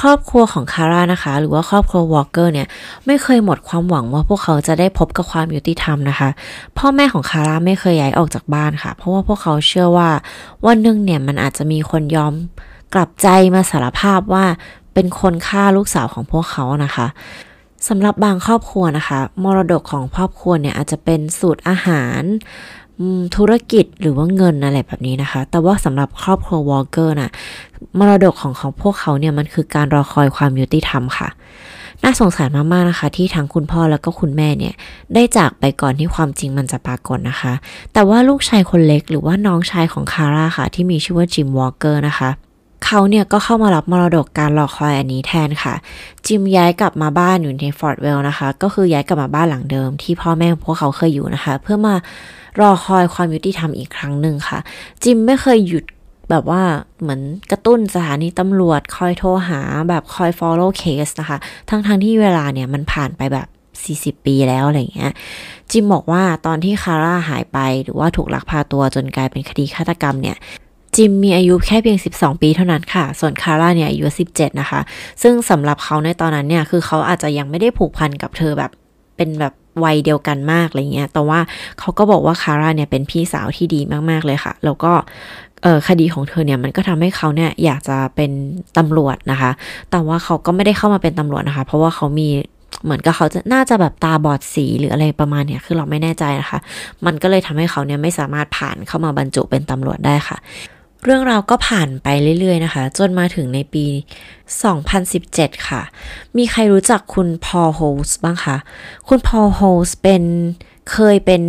[0.00, 2.68] ครอบครัวของคาร่านะคะ หรือว่าครอบครัววอลเกอร์เนี่ย
[3.06, 6.28] ไม่เคยหมดความหวังว่าพวกเขาจะได้พบกับความยุติธรรมนะคะ
[6.78, 10.10] พ่อแม่ของคาร่าไม่เคยย้ายออกจากบ้านค่ะ เพราะว่าพวกเขาเชื่อว่า
[10.66, 12.32] วันหนึ่งเนี่ยมันอาจจะมีคนยอม
[12.94, 14.44] กลับใจมาสารภาพว่า
[14.94, 17.06] เป็นคนฆ่าลูกสาวของพวกเขานะคะ
[17.88, 22.22] สำหรับบางครอบครัวนะคะ มรดกของครอบครัวเนี่ยอาจจะเป็นสูตรอาหาร
[23.36, 27.30] ธุรกิจหรือว่าเงินอะไรแบบนี้นะคะ แต่ว่าสำหรับครอบครัววอลเกอร์น่ะ
[27.98, 31.28] มรดกของของพวกเขาเนี่ยมันคือการรอคอยความยุติธรรมค่ะ
[32.02, 34.74] น่าสงสารมากๆนะคะ ที่ทั้งคุณพ่อแล้วก็คุณแม่เนี่ย
[35.14, 37.52] ได้จากไปก่อนที่ความจริงมันจะปรากฏนะคะ
[37.92, 45.74] แต่ว่าลูกชายคนเล็กหรือว่าน้องชายของคาร่าค่ะ ที่มีชื่อว่าจิมวอลเกอร์นะคะเขาเนี่ยก็เข้ามารับมรดกการรอคอยอันนี้แทนค่ะ
[46.26, 51.94] จิมย้ายกลับมาบ้านอยู่ใน Fort Worth นะคะ ก็คือย้ายกลับมาบ้านหลังเดิม ที่พ่อแม่พวกเขาเคยอยู่นะคะ เพื่อมา
[52.60, 54.58] รอคอยความยุติธรรมอีกครั้งหนึ่งค่ะ
[55.02, 55.84] จิมไม่เคยหยุด
[56.30, 56.62] แบบว่า
[57.00, 61.38] เหมือนกระตุ้นสถานีตำรวจคอยโทรหาแบบคอย follow case นะคะ
[61.70, 63.48] ทั้งๆทที่เวลาเนี่ยมันผ่านไปแบบ
[64.18, 65.12] 40 ปีแล้วอะไรเงี้ย
[65.70, 70.36] จิมบอกว่าตอนที่คาร่าหายไปหรือว่าถูกลักพาตัวจนกลายเป็นคดีฆาตกรรมเนี่ย
[70.96, 74.80] จิมมีอายุแค่เพียง 12 ปีเท่านั้นค่ะ ส่วนคาร่าเนี่ยอายุ 17 นะคะ
[75.22, 78.70] ซึ่งสำหรับเขาในตอนนั้นเนี่ย คือเขาอาจจะยังไม่ได้ผูกพันกับเธอแบบ
[79.16, 79.52] เป็นแบบ
[79.84, 81.40] วัยเดียวกันมากอะไรเงี้ย แต่ว่า
[81.78, 83.80] เขาก็บอกว่าคาร่าเนี่ยเป็นพี่สาวที่ดี
[84.10, 84.92] มากๆเลยค่ะ แล้วก็
[85.88, 88.30] คดีของเธอเนี่ยมันก็ทำให้เขาเนี่ยอยากจะเป็น
[88.78, 89.50] ตำรวจนะคะ
[89.90, 92.28] แต่ว่าเขาก็ไม่ได้เข้ามาเป็นตำรวจนะคะ เพราะว่าเขามี
[92.84, 96.58] เหมือนกับเขาจะน่าจะแบบตาบอดสีหรืออะไรประมาณเนี้ยคือเราไม่แน่ใจนะคะ
[97.06, 100.36] มันก็เลยทำให้เขาเนี่ยไม่สามารถผ่านเข้ามาบรรจุเป็นตำรวจได้ค่ะ
[101.04, 102.08] เรื่องราวก็ผ่านไป
[102.40, 103.86] เรื่อย ๆ นะคะ จนมาถึงในปี
[104.76, 105.82] 2017 ค่ะ
[106.36, 108.56] มีใครรู้จักคุณพอลโฮสบ้างคะ
[109.08, 110.22] คุณพอลโฮสเป็น
[110.92, 111.42] เคยเป็น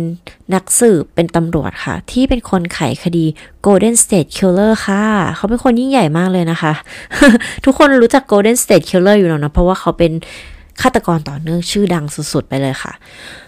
[0.54, 3.24] นักสืบเป็นตำรวจค่ะ ที่เป็นคนไขคดี
[3.66, 5.02] Golden State Killer ค่ะ
[5.36, 6.72] เขาเป็นคนยิ่งใหญ่มากเลยนะคะ
[7.64, 10.12] ทุกคนรู้จัก Golden State Killer อยู่แล้วนะ เพราะว่าเขาเป็น
[10.82, 12.92] ฆาตกรต่อเนื่องชื่อดังสุดๆ ไปเลยค่ะ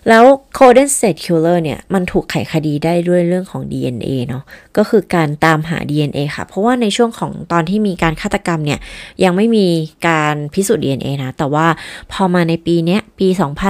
[0.08, 0.24] แล้ว
[0.56, 4.42] Golden State Killer เนี่ย มันถูกไขคดีได้ด้วยเรื่องของ DNA เนาะ
[4.76, 8.78] ก็คือการตามหา DNA ค่ะ เพราะว่าในช่วงของตอนที่มีการฆาตกรรมเนี่ย
[9.24, 9.66] ยังไม่มี
[10.08, 11.66] การพิสูจน์ DNA นะ แต่ว่า
[12.12, 13.28] พอมาในปีเนี้ยปี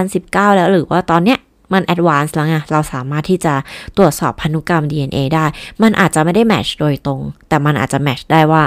[0.09, 1.39] 2019 แล้วหรือว่าตอนเนี้ย
[1.73, 3.55] มัน advance แล้วไง เราสามารถที่จะ
[3.97, 5.45] ตรวจสอบพันธุกรรม DNA ได้
[5.83, 8.63] มันอาจจะไม่ได้ match โดยตรง แต่มันอาจจะ match ได้ว่า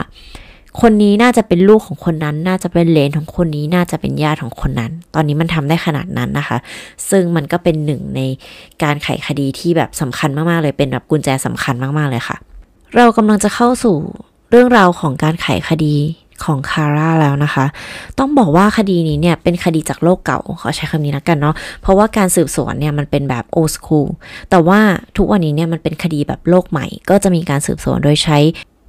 [0.81, 6.57] คนนี้น่าจะเป็นลูกของคนนั้น น่าจะเป็นเหลนของคนนี้น่าจะเป็นญาติของคนนั้น ตอนนี้มันทำได้ขนาดนั้นนะคะ
[7.09, 8.21] ซึ่งมันก็เป็นหนึ่งใน
[8.83, 12.37] การไขคดีที่แบบสำคัญมากๆเลยเป็นแบบกุญแจสำคัญมากๆเลยค่ะ
[12.95, 13.95] เรากำลังจะเข้าสู่
[14.49, 15.95] เรื่องราวของการไขคดี
[16.43, 17.65] ของคาร่าแล้วนะคะ
[18.19, 24.07] ต้องบอกว่าคดีนี้เนี่ยเป็นคดีจากโลกเก่าขอใช้คำนี้นะกันเนาะ เพราะว่าการสืบสวนเนี่ยมันเป็นแบบโอสคูล
[24.49, 24.79] แต่ว่า
[25.17, 28.37] ทุกวันนี้เนี่ยมันเป็นคดีแบบโลกใหม่ ก็จะมีการสืบสวนโดยใช้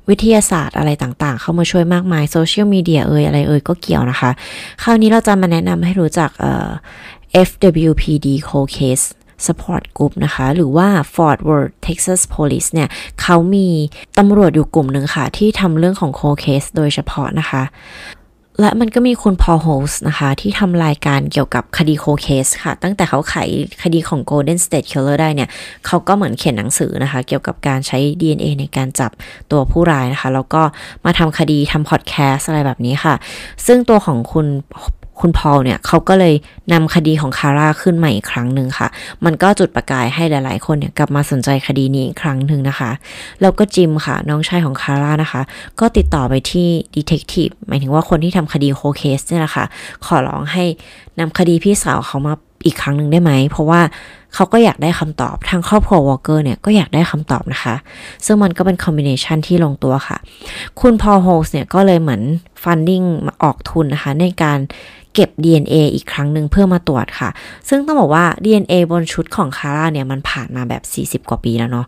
[0.08, 4.30] วิทยาศาสตร์อะไรต่างๆ เข้ามาช่วยมากมายโซเชียลมีเดียเอ่ยอะไรเอ่ยก็เกี่ยวนะคะ
[4.82, 6.68] คราวนี้เราจะมาแนะนำให้รู้จักเอ่อ
[7.48, 9.04] FWPD Cold Case
[9.46, 12.88] Support Group นะคะ หรือว่า Fort Worth Texas Police เนี่ย
[13.22, 13.68] เขามี
[14.18, 17.62] ตำรวจอยู่กลุ่มหนึ่งค่ะ ที่ทำเรื่องของ cold case โดยเฉพาะนะคะ
[18.60, 23.34] และมันก็มีคุณพอโฮสนะคะ ที่ทำรายการเกี่ยวกับคดีโคเคสค่ะ ตั้งแต่เขาไข
[23.82, 25.48] คดีของ Golden State Killer ได้เนี่ย
[25.86, 29.10] เขาก็เหมือนเขียนหนังสือนะคะ เกี่ยวกับการใช้ DNA ในการจับ
[29.50, 30.62] ตัวผู้ร้ายนะคะ แล้วก็
[31.04, 33.14] มาทำคดีทำพอดแคสอะไรแบบนี้ค่ะ
[33.66, 34.46] ซึ่งตัวของคุณ
[35.20, 36.34] คุณพอลเนี่ยเขาก็เลย
[36.72, 38.88] นำคดีของคาร่าขึ้นมาอีกครั้งหนึ่งค่ะ
[39.24, 42.90] มันก็จุดประกายให้หลาย ๆ คนเนี่ยกลับมาสนใจคดีนี้อีกครั้งหนึ่งนะคะ
[43.40, 45.42] แล้วก็จิมค่ะ น้องชายของคาร่านะคะ
[45.80, 49.64] ก็ติดต่อไปที่ detective หมายถึงว่าคนที่ทำคดี cold case เนี่ยแหละค่ะ
[50.06, 50.64] ขอร้องให้
[51.18, 52.34] นำคดีพี่สาวเขามา
[52.66, 53.80] อีกครั้งหนึ่งได้ไหม เพราะว่า
[54.34, 57.74] เขาก็อยากได้คำตอบทางครอบครัววอลเกอร์เนี่ยก็อยากได้คำตอบนะคะ
[58.26, 60.16] ซึ่งมันก็เป็น combination ที่ลงตัวค่ะ
[60.80, 62.22] คุณ Paul Holes เนี่ยก็เลยเหมือน
[62.62, 64.58] funding มาออกทุนนะคะ ในการ
[65.14, 67.30] เก็บ DNA อีกครั้งหนึ่งเพื่อมาตรวจค่ะ
[67.68, 71.86] ซึ่งต้องบอกว่า DNA บนชุดของคาร่าเนี่ยมันผ่านมาแบบ 40 กว่าปีแล้วเนาะ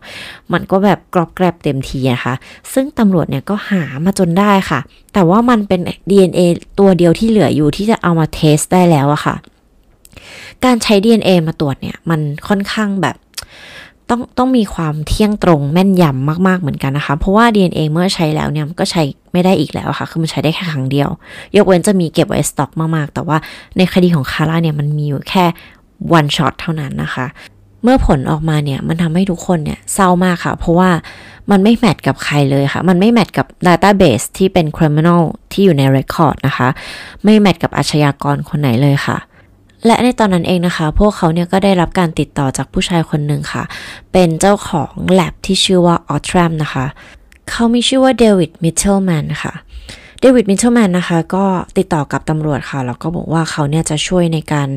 [0.53, 2.33] มันก็แบบกรอบแกรบเต็มทีนะคะ
[2.73, 4.79] ซึ่งตำรวจเนี่ยก็หามาจนได้ค่ะ
[5.13, 6.41] แต่ว่ามันเป็น DNA
[6.79, 9.35] ตัวเดียวที่เหลืออยู่ที่จะเอามา test ได้แล้วอะค่ะ
[10.65, 13.15] การใช้ DNA มาตรวจเนี่ยมันค่อนข้างแบบ
[14.09, 21.09] ต้องต้องมีความเที่ยงตรงแม่นยำมากๆเหมือนกันนะคะ เพราะว่า DNA เมื่อใช้แล้วเนี่ยก็ใช้ไม่ได้อีกแล้วค่ะ คือมันใช้ได้แค่ครั้งเดียว
[21.55, 23.37] ยกเว้นจะมีเก็บไว้สต็อกมากๆ แต่ว่า
[23.77, 25.45] ในคดีของคาร่าเนี่ยมันมีอยู่แค่
[26.17, 27.25] one shot เท่านั้นนะคะ
[27.83, 30.89] เมื่อผลออกมาเนี่ยมันทำให้ทุกคนเนี่ยเศร้ามากค่ะ เพราะว่า
[31.51, 36.67] มันไม่แมทกับใครเลยค่ะ มันไม่แมทกับ Database ที่เป็น Criminal ที่อยู่ใน Record นะคะ
[37.23, 39.17] ไม่แมทกับอาชญากรคนไหนเลยค่ะ
[39.85, 43.63] และในตอนนั้นเองนะคะ พวกเขาเนี่ยก็ได้รับการติดต่อจากผู้ชายคนหนึ่งค่ะ
[44.13, 46.85] เป็นเจ้าของแล็บที่ชื่อว่า Othram นะคะ
[47.49, 49.53] เขามีชื่อว่าเดวิดมิทเทลแมนค่ะ
[50.21, 51.45] เดวิดมิทเทลแมนนะคะ ก็
[51.77, 54.69] ติดต่อกับตำรวจค่ะ แล้วก็บอกว่าเขาเนี่ยจะช่วยในการ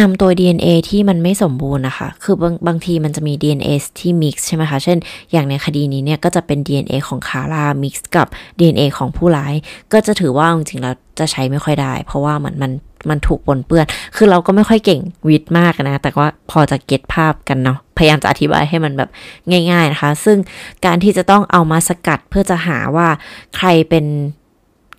[0.00, 4.98] นำตัว DNA ที่มันไม่สมบูรณ์นะคะ คือบางบางทีมันจะมี DNA ที่ mix ใช่ไหมคะ เช่น
[5.32, 9.54] อย่างในคดีนี้เนี่ยก็จะเป็น DNA ของคาร่า mix กับ DNA ของผู้ร้าย
[9.92, 12.72] ก็จะถือว่าจริงๆแล้วจะใช้ไม่ค่อยได้ เพราะว่ามันมัน
[13.10, 13.86] มันถูกปนเปื้อน
[14.16, 19.10] คือเราก็ไม่ค่อยเก่งวิทย์มากนะ แต่ว่าพอจะเก็ตภาพกันเนาะ พยายามจะอธิบายให้มันแบบ
[19.70, 20.38] ง่าย ๆนะคะ ซึ่ง
[20.86, 23.08] การที่จะต้องเอามาสกัดเพื่อจะหาว่า
[23.56, 24.04] ใครเป็น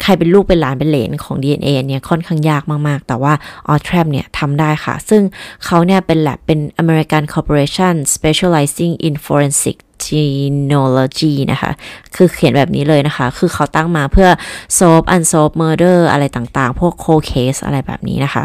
[0.04, 3.34] ใครเป็นลูกเป็นหลานเป็นเหลนของ DNA เนี่ยค่อนข้างยากมากๆ แต่ว่า
[3.74, 5.22] a u t r a m เนี่ยทำได้ค่ะ ซึ่ง
[5.66, 11.72] เขาเนี่ยเป็นแลบเป็น American Corporation specializing in forensic genealogy นะคะ
[12.16, 14.30] คือเขียนแบบนี้เลยนะคะ คือเขาตั้งมาเพื่อ
[14.78, 18.44] solve unsolved murder อะไรต่างๆ พวก cold case อะไรแบบนี้นะคะ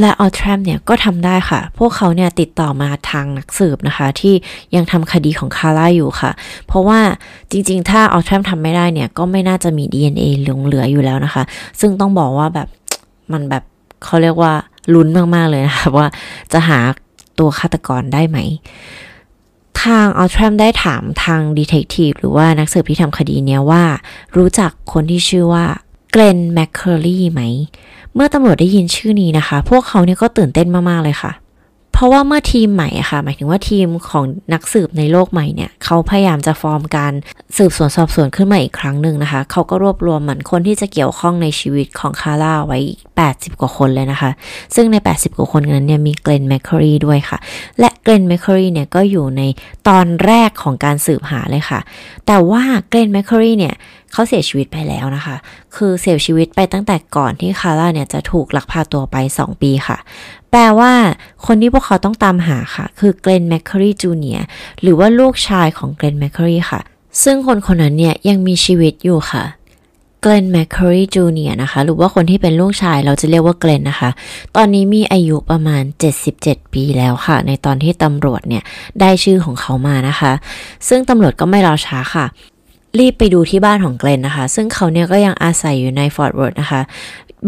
[0.00, 4.34] และออทรัมเนี่ยก็ทำได้ค่ะ พวกเขาเนี่ยติดต่อมาทางนักสืบนะคะ ที่
[4.74, 6.30] ยังทำคดีของคาร่าอยู่ค่ะ
[6.66, 7.00] เพราะว่า
[7.50, 11.42] จริงๆ ถ้าออทรัมทำไม่ได้เนี่ย ก็ไม่น่าจะมี DNA หลงเหลืออยู่แล้วนะคะ
[11.80, 12.68] ซึ่งต้องบอกว่าแบบ
[13.32, 13.64] มันแบบ
[14.04, 14.52] เขาเรียกว่า
[14.94, 16.06] ลุ้นมากๆเลยนะคะว่า
[16.52, 16.78] จะหา
[17.38, 18.38] ตัวฆาตกรได้ไหม
[19.82, 23.82] ทาง Othram ได้ถามทาง detective หรือว่านักสืบที่ทำคดีเนี้ยว่า
[24.36, 25.64] รู้จักคนที่ชื่อว่า
[26.10, 27.42] เกรนแมคเคอรี่ไหม
[28.14, 31.32] เมื่อตำรวจได้ยินชื่อนี้นะคะ พวกเขาเนี่ยก็ตื่นเต้นมาก ๆ เลยค่ะ
[31.92, 37.12] เพราะว่าเมื่อทีมใหม่อะค่ะ หมายถึงว่าทีมของนักสืบในโลกใหม่เนี่ย เขาพยายามจะฟอร์มการ
[37.56, 42.78] สืบสวนสอบสวนขึ้นมาอีกครั้งหนึ่งนะคะ เขาก็รวบรวมเหมือนคนที่จะเกี่ยวข้องในชีวิตของคาร่าไว้
[43.20, 44.30] 80 กว่าคนเลยนะคะ
[44.74, 47.38] ซึ่งใน 80 กว่าคนนั้นเนี่ยมีเกรนแมคคอรีด้วยค่ะ
[47.80, 49.42] และเกรนแมคคอรีเนี่ยก็อยู่ใน
[49.88, 51.80] ตอนแรกของการสืบหาเลยค่ะ
[52.26, 53.74] แต่ว่าเกรนแมคคอรีเนี่ย
[54.14, 55.36] เขาเสียชีวิตไปแล้วนะคะ
[55.76, 59.98] คือเสียชีวิตไปตั้งแต่ก่อนที่คาร่าเนี่ยจะถูกลักพาตัวไป 2 ปีค่ะ
[60.50, 60.92] แปลว่า
[61.46, 64.40] คนที่พวกเขาต้องตามหาค่ะ คือเกรนแมคคอรีจูเนีย
[64.82, 66.80] หรือว่าลูกชายของเกรนแมคคอรีค่ะ
[67.22, 69.44] ซึ่งคนคนนั้นเนี่ยยังมีชีวิตอยู่ค่ะ
[70.22, 74.10] เกรนแมคคอรีจูเนียนะคะ หรือว่าคนที่เป็นลูกชายเราจะเรียกว่าเกรนนะคะ
[74.56, 75.82] ตอนนี้มีอายุประมาณ
[76.28, 78.62] 77 ปีแล้วค่ะ ในตอนที่ตำรวจเนี่ย
[79.00, 80.32] ได้ชื่อของเขามานะคะ
[80.88, 82.26] ซึ่งตำรวจก็ไม่รอช้าค่ะ
[82.98, 86.80] รีบไปดูที่บ้านของเกรนนะคะ ซึ่งเขาเนี่ยก็ยังอาศัยอยู่ใน Fort Worth นะคะ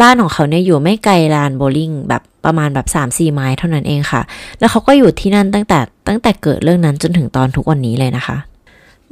[0.00, 4.22] บ้านของเขาเนี่ยอยู่ไม่ไกลลานโบว์ลิ่งแบบประมาณแบบ 3-4 ไมล์เท่านั้นเองค่ะ
[4.58, 5.78] แล้วเขาก็อยู่ที่นั่นตั้งแต่
[6.08, 8.36] ตั้งแต่เกิดเรื่องนั้นจนถึงตอนทุกวันนี้เลยนะคะ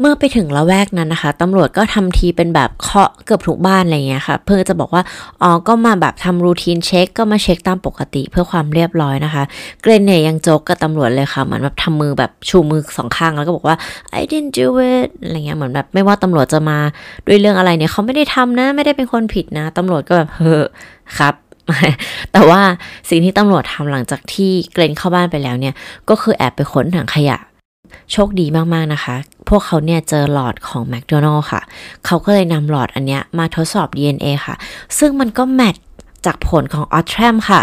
[0.00, 5.02] เมื่อไปถึงละแวกนั้นนะคะ ตำรวจก็ทำทีเป็นแบบเคาะเกือบทุกบ้านอะไรเงี้ยค่ะ เพื่อจะบอกว่า
[5.42, 9.42] อ๋อ ก็มาแบบทำรูทีนเช็ค ก็มาเช็คตามปกติเพื่อความเรียบร้อยนะคะ
[9.82, 13.76] เกรนเนี่ยยังโจกกับตำรวจเลยค่ะ เหมือนแบบทำมือแบบชูมือสองข้างแล้วก็บอกว่า
[14.20, 16.78] I didn't do it อะไรเงี้ย เหมือนแบบไม่ว่าตำรวจจะมา
[17.26, 20.64] ด้วยเรื่องอะไรเนี่ยเขาไม่ได้ทำนะ ไม่ได้เป็นคนผิดนะ ตำรวจก็แบบเฮ้อ
[21.18, 21.34] ครับ
[22.32, 22.60] แต่ว่า
[23.08, 25.74] สิ่งที่ตำรวจทำหลังจากที่เกรนเข้าบ้านไปแล้วเนี่ย
[26.08, 27.38] ก็คือแอบไปค้นถังขยะ
[28.12, 29.16] โชคดีมากๆนะคะ
[29.48, 31.60] พวกเขาเนี่ยเจอหลอดของแมคโดนัลล์ค่ะ
[32.06, 34.54] เขาก็เลยนำหลอดอันเนี้ยมาทดสอบ DNA ค่ะ
[34.98, 35.76] ซึ่งมันก็แมท
[36.26, 37.60] จากผลของออทแทมค่ะ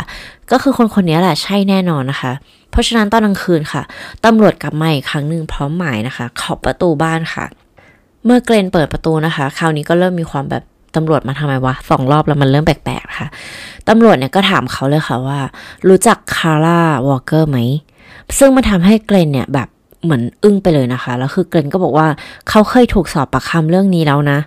[0.52, 2.32] ก็คือคนคนนี้แหละใช่แน่นอนนะคะ
[2.72, 3.82] เพราะฉะนั้นตอนกลางคืนค่ะ
[4.26, 7.46] ตำรวจกลับมาอีกครั้งหนึ่งพร้อมหมายนะคะ ขอบประตูบ้านค่ะ
[8.26, 10.64] เมื่อเกรนเปิดประตูนะคะ คราวนี้ก็เริ่มมีความแบบ
[10.96, 13.28] ตำรวจมาทำไมวะสองรอบแล้วมันเริ่มแปลกๆค่ะ
[13.90, 15.40] ตำรวจเนี่ยก็ถามเขาเลยค่ะว่า
[15.90, 17.58] รู้จักคาร่าวอลเกอร์ไหม
[18.38, 19.68] ซึ่งมันทำให้เกรนเนี่ยแบบ
[20.04, 22.08] เหมือนอึ้งไปเลยนะคะ แล้วคือเกรนก็บอกว่า
[22.50, 24.40] เขาเคยถูกสอบปากคำเรื่องนี้แล้วนะ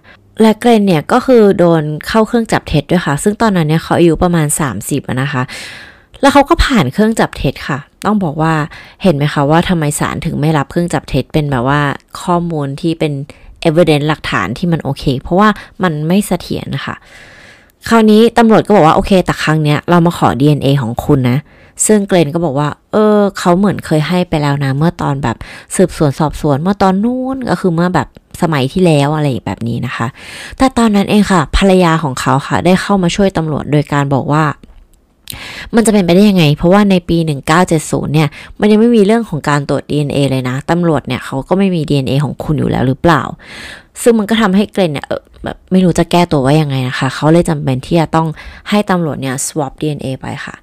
[0.43, 4.47] และเกรนเนี่ยก็คือโดนเข้าเครื่องจับเท็จด้วยค่ะ ซึ่งตอนนั้นเนี่ยเขาอายุประมาณ
[4.81, 5.43] 30นะคะ
[6.21, 8.55] แล้วเขาก็ผ่านเครื่องจับเท็จค่ะ ต้องบอกว่า
[9.03, 11.81] เห็นไหมคะว่าทำไมศาลถึงไม่รับเครื่องจับเท็จเป็นแบบว่า
[12.23, 13.13] ข้อมูลที่เป็น
[13.69, 15.49] evidence หลักฐานที่มันโอเค เพราะว่า
[15.83, 16.95] มันไม่เสถียรนะคะ
[17.89, 21.39] คราวนี้ตำรวจก็บอกว่าโอเคแต่ครั้งเนี้ยเรามาขอ DNA ของคุณนะ
[21.87, 25.37] ซึ่งเกรนก็บอกว่า เออ เขาเหมือนเคยให้ไปแล้วนะ เมื่อตอนแบบ
[25.77, 28.09] สืบสวนสอบสวนเมื่อตอนนู้นก็คือเมื่อแบบ
[28.43, 30.07] สมัยที่แล้วอะไรแบบนี้นะคะ
[30.59, 34.45] แต่ตอนนั้นเองค่ะ ภรรยาของเขาค่ะ ได้เข้ามาช่วยตำรวจโดยการบอกว่า
[35.75, 37.17] มันจะเป็นไปได้ยังไง เพราะว่าในปี
[37.65, 38.29] 1970 เนี่ย
[38.61, 43.23] มันยังไม่มีเรื่องของการตรวจ DNA เลยนะ ตำรวจเนี่ยเขาก็ไม่มี DNA ของคุณอยู่แล้วหรือเปล่า
[44.03, 45.07] ซึ่งมันก็ทำให้เกรนเนี่ย
[45.45, 48.29] แบบไม่รู้จะแก้ตัวว่ายังไงนะคะ เขาเลยจำเป็นที่จะต้อง
[48.71, 50.55] ให้ตำรวจเนี่ย swap DNA ไปค่ะ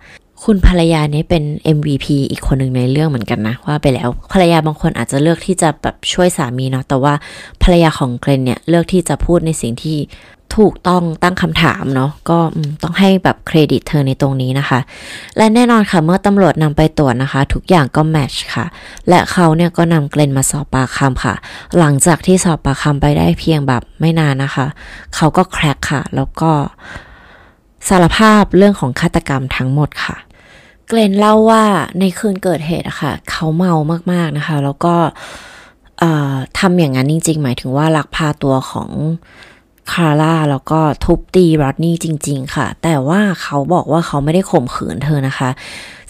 [0.45, 1.43] คุณภรรยานี้เป็น
[1.77, 7.13] MVP อีกคนหนึ่งในเรื่องเหมือนกันนะ ว่าไปแล้วภรรยาบางคนอาจจะเลือกที่จะแบบช่วยสามีเนาะแต่ว่า
[7.63, 9.97] ภรรยาของเกรนเนี่ยเลือกที่จะพูดในสิ่งที่
[10.55, 12.37] ถูกต้องตั้งคำถามเนาะก็
[12.83, 14.79] ต้องให้แบบเครดิตเธอในตรงนี้นะคะ
[15.37, 18.65] และแน่นอนค่ะเมื่อตำรวจนำไปตรวจนะคะ ทุกอย่างก็แมชค่ะ
[19.09, 21.35] และเขาเนี่ยก็นำเกรนมาสอบปากคำค่ะ
[21.77, 24.65] หลังจากที่สอบปากคำไปได้เพียงแบบไม่นานนะคะ
[25.15, 26.51] เขาก็แครกค่ะ แล้วก็
[27.89, 30.17] สารภาพเรื่องของฆาตกรรมทั้งหมดค่ะ
[30.93, 31.63] เกรนเล่าว่า
[31.99, 33.73] ในคืนเกิดเหตุอะค่ะเขาเมา
[34.11, 34.95] มากๆนะคะ แล้วก็
[36.59, 38.89] ทำอย่างนั้นจริง ๆ หมายถึงว่าลักพาตัวของ
[39.91, 45.49] คาร่าแล้วก็ทุบตีรอดนี่จริง ๆ ค่ะ แต่ว่าเขาบอกว่าเขาไม่ได้ข่มขืนเธอนะคะ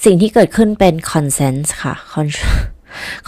[0.03, 1.93] สิ่งที่เกิดขึ้นเป็น consent ค่ะ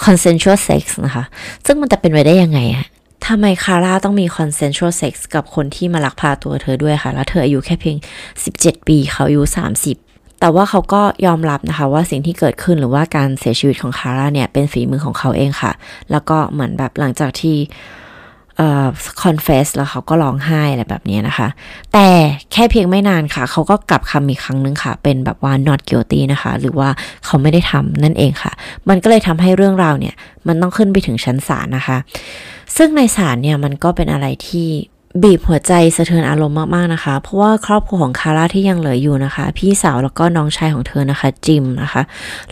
[0.03, 1.23] consensual sex นะคะ
[1.65, 2.85] ซึ่งมันจะเป็นไปได้ยังไงอะ
[3.27, 7.97] ทำไมคาร่าต้องมี consensual sex กับคนที่มาลักพาตัวเธอด้วยค่ะแล้วเธออายุแค่เพียง
[8.43, 9.43] 17 ปี เขาอายุ
[9.85, 10.12] 30
[10.43, 15.71] แต่ว่าเขาก็ยอมรับนะคะว่าสิ่งที่เกิดขึ้นหรือว่าการเสียชีวิตของคาร่าเนี่ยเป็นฝีมือของเขาเองค่ะ
[16.11, 17.55] แล้วก็เหมือนแบบหลังจากที่
[19.23, 21.47] คอนเฟสแล้วเขาก็ร้องไห้อะไรแบบนี้นะคะ
[21.93, 22.07] แต่
[22.51, 26.89] แค่เพียงไม่นานค่ะ เขาก็กลับคำอีกครั้งนึงค่ะ เป็นแบบว่า not guilty นะคะ หรือว่า
[27.25, 28.51] เขาไม่ได้ทำนั่นเองค่ะ
[28.89, 30.15] มันก็เลยทำให้เรื่องราวเนี่ย
[30.47, 31.97] มันต้องขึ้นไปถึงชั้นศาลนะคะ
[32.77, 34.69] ซึ่งในศาลเนี่ยมันก็เป็นอะไรที่
[35.21, 42.01] บีบหัวใจสะเทือนอารมณ์มากๆนะคะ เพราะว่าครอบครัวของคาร่าที่ยังเหลืออยู่นะคะ พี่สาวแล้วก็น้องชายของเธอนะคะจิมนะคะ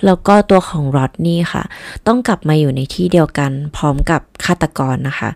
[0.06, 1.64] แล้วก็ตัวของรอดนี่ค่ะ
[2.08, 5.30] ต้องกลับมาอยู่ในที่เดียวกันพร้อมกับฆาตกรนะคะ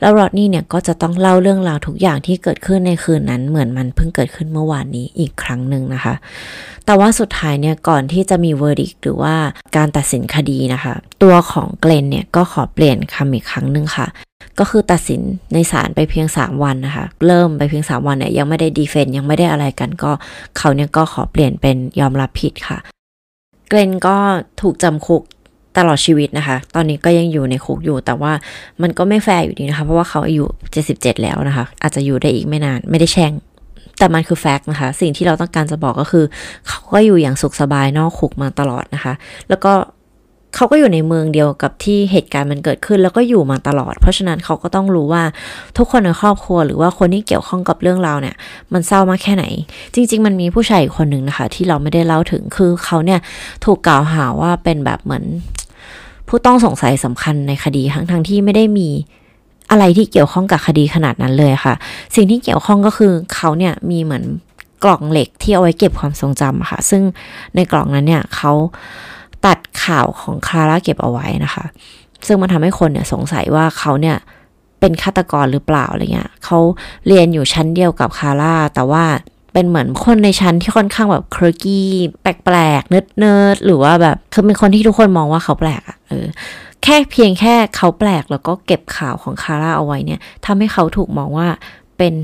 [0.00, 6.14] แล้วรอดนี่เนี่ยก็จะต้องเล่าเรื่องราวทุกอย่างที่เกิดขึ้นในคืนนั้น เหมือนมันเพิ่งเกิดขึ้นเมื่อวานนี้อีกครั้งหนึ่งนะคะ
[6.86, 9.34] แต่ว่าสุดท้ายเนี่ยก่อนที่จะมี verdict หรือว่า
[9.76, 14.08] การตัดสินคดีนะคะ ตัวของเกลนเนี่ยก็ขอเปลี่ยนคำอีกครั้งหนึ่งค่ะ
[14.60, 15.20] ก็คือตัดสิน
[15.54, 20.10] ในศาลไปเพียง 3 วันนะคะ เริ่มไปเพียง 3 วันเนี่ยยังไม่ได้ defend ยังไม่ได้อะไรกันก็
[20.58, 22.78] เขาเนี่ยก็ขอเปลี่ยนเป็นยอมรับผิดค่ะ
[23.68, 24.16] เกรนก็
[24.60, 25.22] ถูกจำคุก
[25.78, 28.32] ตลอดชีวิตนะคะ ตอนนี้ก็ยังอยู่ในคุกอยู่ แต่ว่า
[28.82, 30.44] มันก็ไม่แฟร์อยู่ดีนะคะ เพราะว่าเขาอายุ
[30.84, 33.32] 77 แล้วนะคะ อาจจะอยู่ได้อีกไม่นาน ไม่ได้แช่ง
[33.98, 36.24] แต่มันคือ fact นะคะ สิ่งที่เราต้องการจะบอกก็คือ
[36.68, 39.12] เขาก็อยู่อย่างสุขสบายนอกคุกมาตลอดนะคะ
[39.48, 39.72] แล้วก็
[40.54, 45.22] เขาก็อยู่ในเมืองเดียวกับที่เหตุการณ์มันเกิดขึ้น แล้วก็อยู่มาตลอด เพราะฉะนั้นเขาก็ต้องรู้ว่า
[45.76, 48.36] ทุกคนในครอบครัวหรือว่าคนที่เกี่ยวข้องกับเรื่องราวเนี่ย
[48.72, 49.44] มันเศร้ามากแค่ไหน
[49.94, 53.20] จริง ๆ มันมีผู้ชายคนหนึ่งนะคะ ที่เราไม่ได้เล่าถึงคือเขาเนี่ย
[53.64, 55.24] ถูกกล่าวหาว่าเป็นแบบเหมือน
[56.28, 58.88] ผู้ต้องสงสัยสำคัญในคดีทั้งทั้งที่ไม่ได้มี
[59.70, 61.74] อะไรที่เกี่ยวข้องกับคดีขนาดนั้นเลยค่ะ
[62.14, 64.24] สิ่งที่เกี่ยวข้องก็คือเขาเนี่ยมีเหมือน
[64.84, 67.02] กล่องเหล็กที่เอาไว้เก็บความทรงจำค่ะ ซึ่ง
[67.54, 68.52] ในกล่องนั้นเนี่ยเขา
[69.84, 71.64] ข่าวของคาร่าเก็บเอาไว้นะคะ
[72.26, 74.16] ซึ่งมันทำให้คนเนี่ยสงสัยว่าเขาเนี่ย
[74.80, 76.58] เป็นฆาตกรหรือเปล่าอะไรเงี้ยเขา
[77.06, 79.04] เรียนอยู่ชั้นเดียวกับคาร่า แต่ว่า
[79.52, 81.88] เป็นเหมือนคนในชั้นที่ค่อนข้างแบบ quirky
[82.22, 86.26] แปลกๆ nerd nerd หรือว่าแบบคือเป็นคนที่ทุกคนมองว่าเขาแปลกอะเออ
[86.82, 91.48] แค่เพียงแค่เขาแปลกแล้วก็เก็บข่าวของคาร่าเอาไว้เนี่ยทำให้เขาถูกมองว่า
[91.98, 92.14] เป็น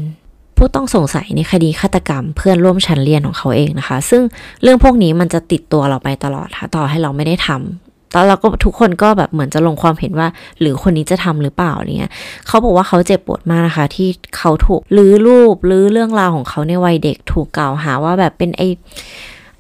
[0.56, 4.22] ผู้ต้องสงสัยในคดีฆาตกรรม เพื่อนร่วมชั้นเรียนของเขาเองนะคะ ซึ่ง
[4.62, 10.28] เรื่องพวกนี้มันจะติดตัวเราไปตลอดค่ะ ต่อให้เราไม่ได้ทำแล้วเราก็ทุกคนก็แบบเหมือนจะลงความเห็นว่า
[10.60, 12.12] หรือคนนี้จะทำหรือเปล่าเนี่ย
[12.46, 18.62] เขาบอกว่าเขาเจ็บปวดมากนะคะ ที่เขาถูกรื้อรูปรื้อเรื่องราวของเขาในวัยเด็กถูกกล่าวหาว่าแบบเป็นไอ้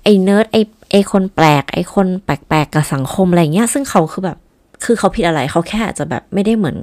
[0.04, 0.56] ไอเนิร์ดไอ้
[0.90, 4.38] ไอ้คนแปลกไอ้คนแปลกๆกับสังคมอะไรเงี้ยซึ่งเขาคือแบบ
[4.84, 6.76] คือเขาผิดอะไรเขาแค่อาจจะแบบไม่ได้เหมือน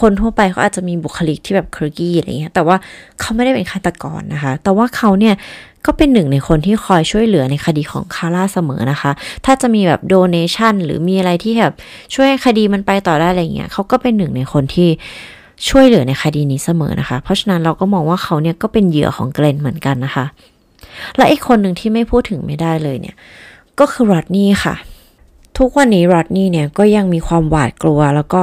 [0.00, 2.76] คนทั่วไปเขาอาจจะมีบุคลิกที่แบบ quirky อะไรเงี้ยแต่ว่า
[3.20, 5.34] เขาไม่ได้เป็นฆาตกรนะคะ แต่ว่าเขาเนี่ย
[5.86, 9.10] ก็เป็นหนึ่งในคนที่คอยช่วยเหลือในคดีของคาร่าเสมอนะคะ
[9.44, 11.74] ถ้าจะมีแบบ donation หรือมีอะไรที่แบบ
[12.14, 14.88] ช่วยคดีมันไปต่อได้อะไรเงี้ยเขาก็เป็นหนึ่งในคนที่
[15.68, 20.24] ช่วยเหลือในคดีนี้เสมอนะคะ เพราะฉะนั้นเราก็มองว่าเขาเนี่ยก็เป็นเหยื่อของเกรนเหมือนกันนะคะ
[21.16, 23.16] และอีกคนหนึ่งที่ไม่พูดถึงไม่ได้เลยเนี่ย
[23.80, 24.74] ก็คือรอดนี่ค่ะ
[25.58, 28.40] ทุกวันนี้รอดนี่เนี่ยก็ยังมีความหวาดกลัว แล้วก็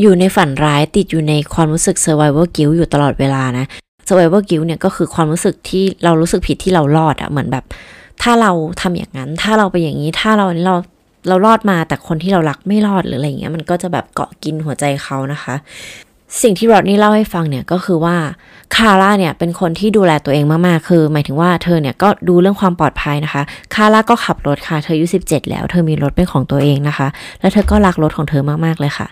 [0.00, 3.66] อยู่ในฝันร้ายติดอยู่ในความรู้สึก survival guilt อยู่ตลอดเวลานะ
[4.08, 7.64] survival guilt เนี่ยก็คือความรู้สึกที่เรารู้สึกผิดที่เรารอดอะเหมือนแบบ
[8.22, 10.74] ถ้าเราทำอย่างนั้น ถ้าเราไปอย่างนี้ถ้าเราเรา
[11.28, 15.54] เรารอดมาแต่คนที่เรารักไม่รอดหรืออะไรเงี้ยมันก็จะแบบเกาะกินหัวใจเขานะคะ
[16.42, 18.16] สิ่งที่รอดนี่เล่าให้ฟังเนี่ยก็คือว่า
[18.76, 23.42] คาร่าเนี่ยเป็นคนที่ดูแลตัวเองมากๆ คือ หมายถึงว่าเธอเนี่ยก็ดูเรื่องความปลอดภัยนะคะ
[23.74, 27.08] คาร่าก็ขับรถค่ะ เธออายุ17 แล้ว เธอมีรถเป็นของตัวเองนะคะ
[27.40, 29.06] แล้วเธอก็รักรถของเธอมากๆเลยค่ะ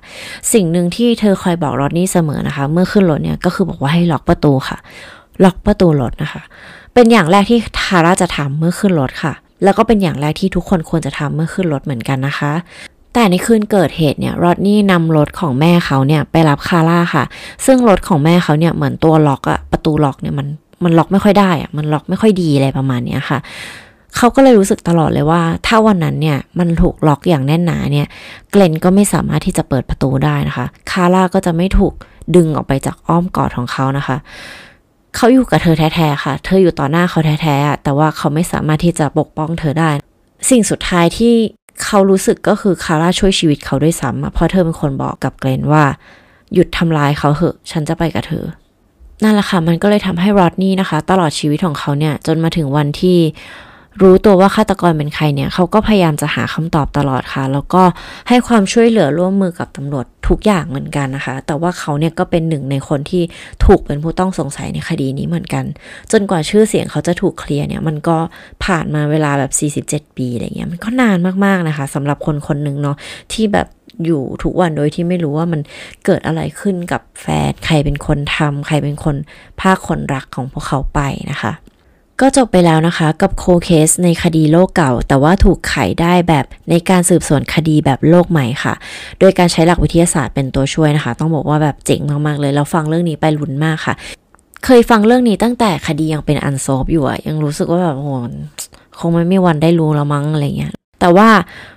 [0.52, 4.78] สิ่งหนึ่งที่เธอคอยบอกรถนี่เสมอนะคะ เมื่อขึ้นรถเนี่ยก็คือบอกว่าให้ล็อกประตูค่ะ
[5.44, 6.42] ล็อกประตูรถนะคะ
[6.94, 9.32] เป็นอย่างแรกที่คาร่าจะทำเมื่อขึ้นรถค่ะ
[9.64, 12.52] แล้วก็เป็นอย่างแรกที่ทุกคนควรจะทำเมื่อขึ้นรถเหมือนกันนะคะ
[13.14, 17.24] แต่ในคืนเกิดเหตุเนี่ยรอดนี่นำรถของแม่เขาเนี่ยไปรับคาร่าค่ะ
[17.66, 20.46] ซึ่งรถของแม่เขาเนี่ยเหมือนตัวล็อกอะประตูล็อกเนี่ยมัน
[20.84, 23.38] มันล็อกไม่ค่อยได้อะมันล็อกไม่ค่อยดีอะไรประมาณนี้ค่ะ
[24.16, 28.06] เขาก็เลยรู้สึกตลอดเลยว่า ถ้าวันนั้นเนี่ยมันถูกล็อกอย่างแน่นหนาเนี่ย
[28.50, 31.92] เกลนก็ไม่สามารถที่จะเปิดประตูได้นะคะ คาร่าก็จะไม่ถูก
[32.36, 34.16] ดึงออกไปจากอ้อมกอดของเขานะคะ
[35.16, 39.90] เขาอยู่กับเธอแท้ๆค่ะ เธออยู่ต่อหน้าเขาแท้ๆแต่ว่าเขาไม่สามารถที่จะปกป้องเธอได้
[40.50, 41.34] สิ่งสุดท้ายที่
[41.84, 45.84] เขารู้สึกก็คือคาร่าช่วยชีวิตเขาด้วยซ้ำเพราะเธอเป็นคนบอกกับเกรนว่า
[46.54, 48.44] หยุดทำลายเขาเถอะ ฉันจะไปกับเธอ
[49.22, 53.18] นั่นแหละค่ะ มันก็เลยทำให้รอดนี่นะคะ ตลอดชีวิตของเขาเนี่ย จนมาถึงวันที่
[54.02, 57.82] รู้ตัวว่าฆาตกรเป็นใครเนี่ยเขาก็พยายามจะหาคำตอบตลอดค่ะ แล้วก็
[58.28, 63.22] ให้ความช่วยเหลือร่วมมือกับตำรวจทุกอย่างเหมือนกันนะคะ แต่ว่าเขาเนี่ยก็เป็นหนึ่งในคนที่
[63.64, 65.64] ถูกเป็นผู้ต้องสงสัยในคดีนี้เหมือนกัน
[66.12, 68.16] จนกว่าชื่อเสียงเขาจะถูกเคลียร์เนี่ยมันก็
[68.64, 72.96] ผ่านมาเวลาแบบ 47 ปีอะไรเงี้ยมันก็นานมากๆนะคะสำหรับคนคนหนึ่งเนาะ
[73.32, 73.68] ที่แบบ
[74.04, 75.60] อยู่ทุกวันโดยที่ไม่รู้ว่ามัน
[76.04, 79.16] เกิดอะไรขึ้นกับแฟนใครเป็นคนทำใครเป็นคน
[79.60, 81.00] ภาคคนรักของพวกเขาไป
[81.32, 81.54] นะคะ
[82.22, 88.74] ก็จบไปแล้วนะคะกับโคเคสในคดีโลกเก่า แต่ว่าถูกไขได้แบบในการสืบสวนคดีแบบโลกใหม่ค่ะ
[89.20, 93.94] โดยการใช้หลักวิทยาศาสตร์เป็นตัวช่วยนะคะ ต้องบอกว่าแบบเจ๋งมากๆเลย เราฟังเรื่องนี้ไปลุ้นมากค่ะ
[94.64, 98.10] เคยฟังเรื่องนี้ตั้งแต่คดียังเป็นอันโซฟอยู่อะยังรู้สึกว่าแบบโห
[98.98, 101.28] คงไม่มีวันได้รู้แล้วมั้งอะไรเงี้ยแต่ว่า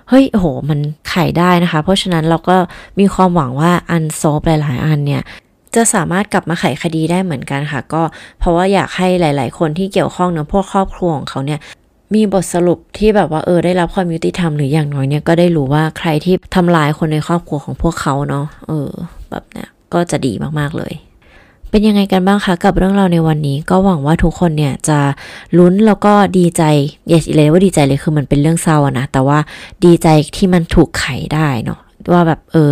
[0.08, 0.78] เฮ้ยโห มัน
[1.08, 2.56] ไขได้นะคะ เพราะฉะนั้นเราก็
[2.98, 5.22] มีความหวังว่าอันโซฟหลาย ๆ อันเนี่ย
[5.74, 8.02] จะสามารถกลับมาไขคดีได้เหมือนกันค่ะ ก็
[8.38, 11.60] เพราะว่าอยากให้หลาย ๆ คนที่เกี่ยวข้องเนาะพวกครอบครัวของเขาเนี่ย
[12.14, 18.88] มีบทสรุปที่แบบว่าเออได้รับความยุติธรรมหรืออย่างน้อยเนี่ยก็ได้รู้ว่าใครที่ทำลายคนในครอบครัวของพวกเขาเนาะเออ
[19.30, 20.92] แบบเนี้ยก็จะดีมาก ๆ เลย
[21.70, 24.98] เป็นยังไงกันบ้างคะกับเรื่องราวในวันนี้ ก็หวังว่าทุกคนเนี่ยจะ
[25.58, 26.62] ลุ้นแล้วก็ดีใจ
[27.08, 29.38] อย่าเลยว่าดีใจเลยคือมันเป็นเรื่องเศร้านะแต่ว่า
[29.84, 31.78] ดีใจที่มันถูกไขได้เนาะ
[32.12, 32.70] ว่าแบบเออ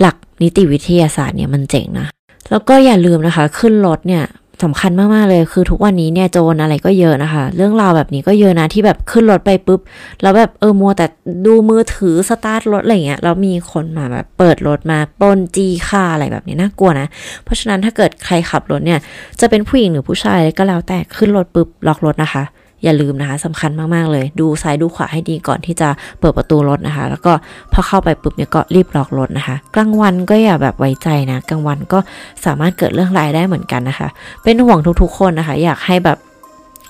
[0.00, 2.06] หลักนิติวิทยาศาสตร์เนี่ยมันเจ๋งนะ
[2.50, 4.24] แล้วก็อย่าลืมนะคะ ขึ้นรถเนี่ย
[4.64, 9.80] สำคัญมาก ๆ เลยคือทุกวันนี้เนี่ยโจรอะไรก็เยอะนะคะ เรื่องราวแบบนี้ก็เยอะนะที่แบบขึ้นรถไปปุ๊บ
[10.22, 11.06] แล้วแบบเออมัวแต่
[11.46, 17.06] ดูมือถือสตาร์ทรถอะไรเงี้ยแล้วมีคนมาแบบเปิดรถมาปล้นจีค่าอะไรแบบนี้น่ากลัวนะ
[17.44, 18.98] เพราะฉะนั้นถ้าเกิดใครขับรถเนี่ย
[19.40, 22.42] จะเป็นผู้หญิงหรือผู้ชายก็แล้วแต่ขึ้นรถปุ๊บล็อกรถนะคะ
[22.84, 25.88] อย่าลืมนะคะสำคัญมากๆเลย ดูซ้ายดูขวาให้ดีก่อนที่จะ
[26.20, 27.32] เปิดประตูรถนะคะ แล้วก็
[27.72, 31.98] พอเข้าไปปุ๊บเนี่ยก็รีบล็อกรถนะคะ กลางวันก็อย่าแบบไว้ใจนะกลางวันก็
[32.44, 34.08] สามารถเกิดเรื่องร้ายได้เหมือนกันนะคะ
[34.42, 36.18] เป็นห่วงทุกๆคนนะคะ อยากให้แบบ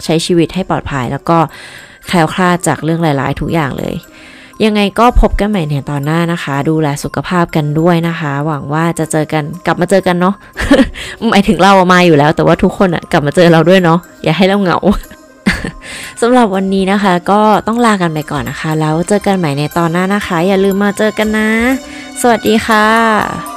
[0.05, 1.39] ใช้ชีวิตให้ปลอดภัยแล้วก็
[2.07, 3.95] แคล้วคลาดจากเรื่องหลายๆทุกอย่างเลย
[4.65, 10.35] ยังไงก็พบกันใหม่ในตอนหน้านะคะ ดูแลสุขภาพกันด้วยนะคะ หวังว่าจะเจอกันกลับมาเจอกันเนาะ
[11.31, 14.79] หมายถึงเรามาอยู่แล้ว แต่ว่าทุกคนอะกลับมาเจอเราด้วยเนาะอย่าให้เราเหงา
[16.21, 21.49] สำหรับวันนี้นะคะ ก็ต้องลากันไปก่อนนะคะ แล้วเจอกันใหม่ในตอนหน้านะคะ อย่าลืมมาเจอกันนะ
[22.21, 23.56] สวัสดีค่ะ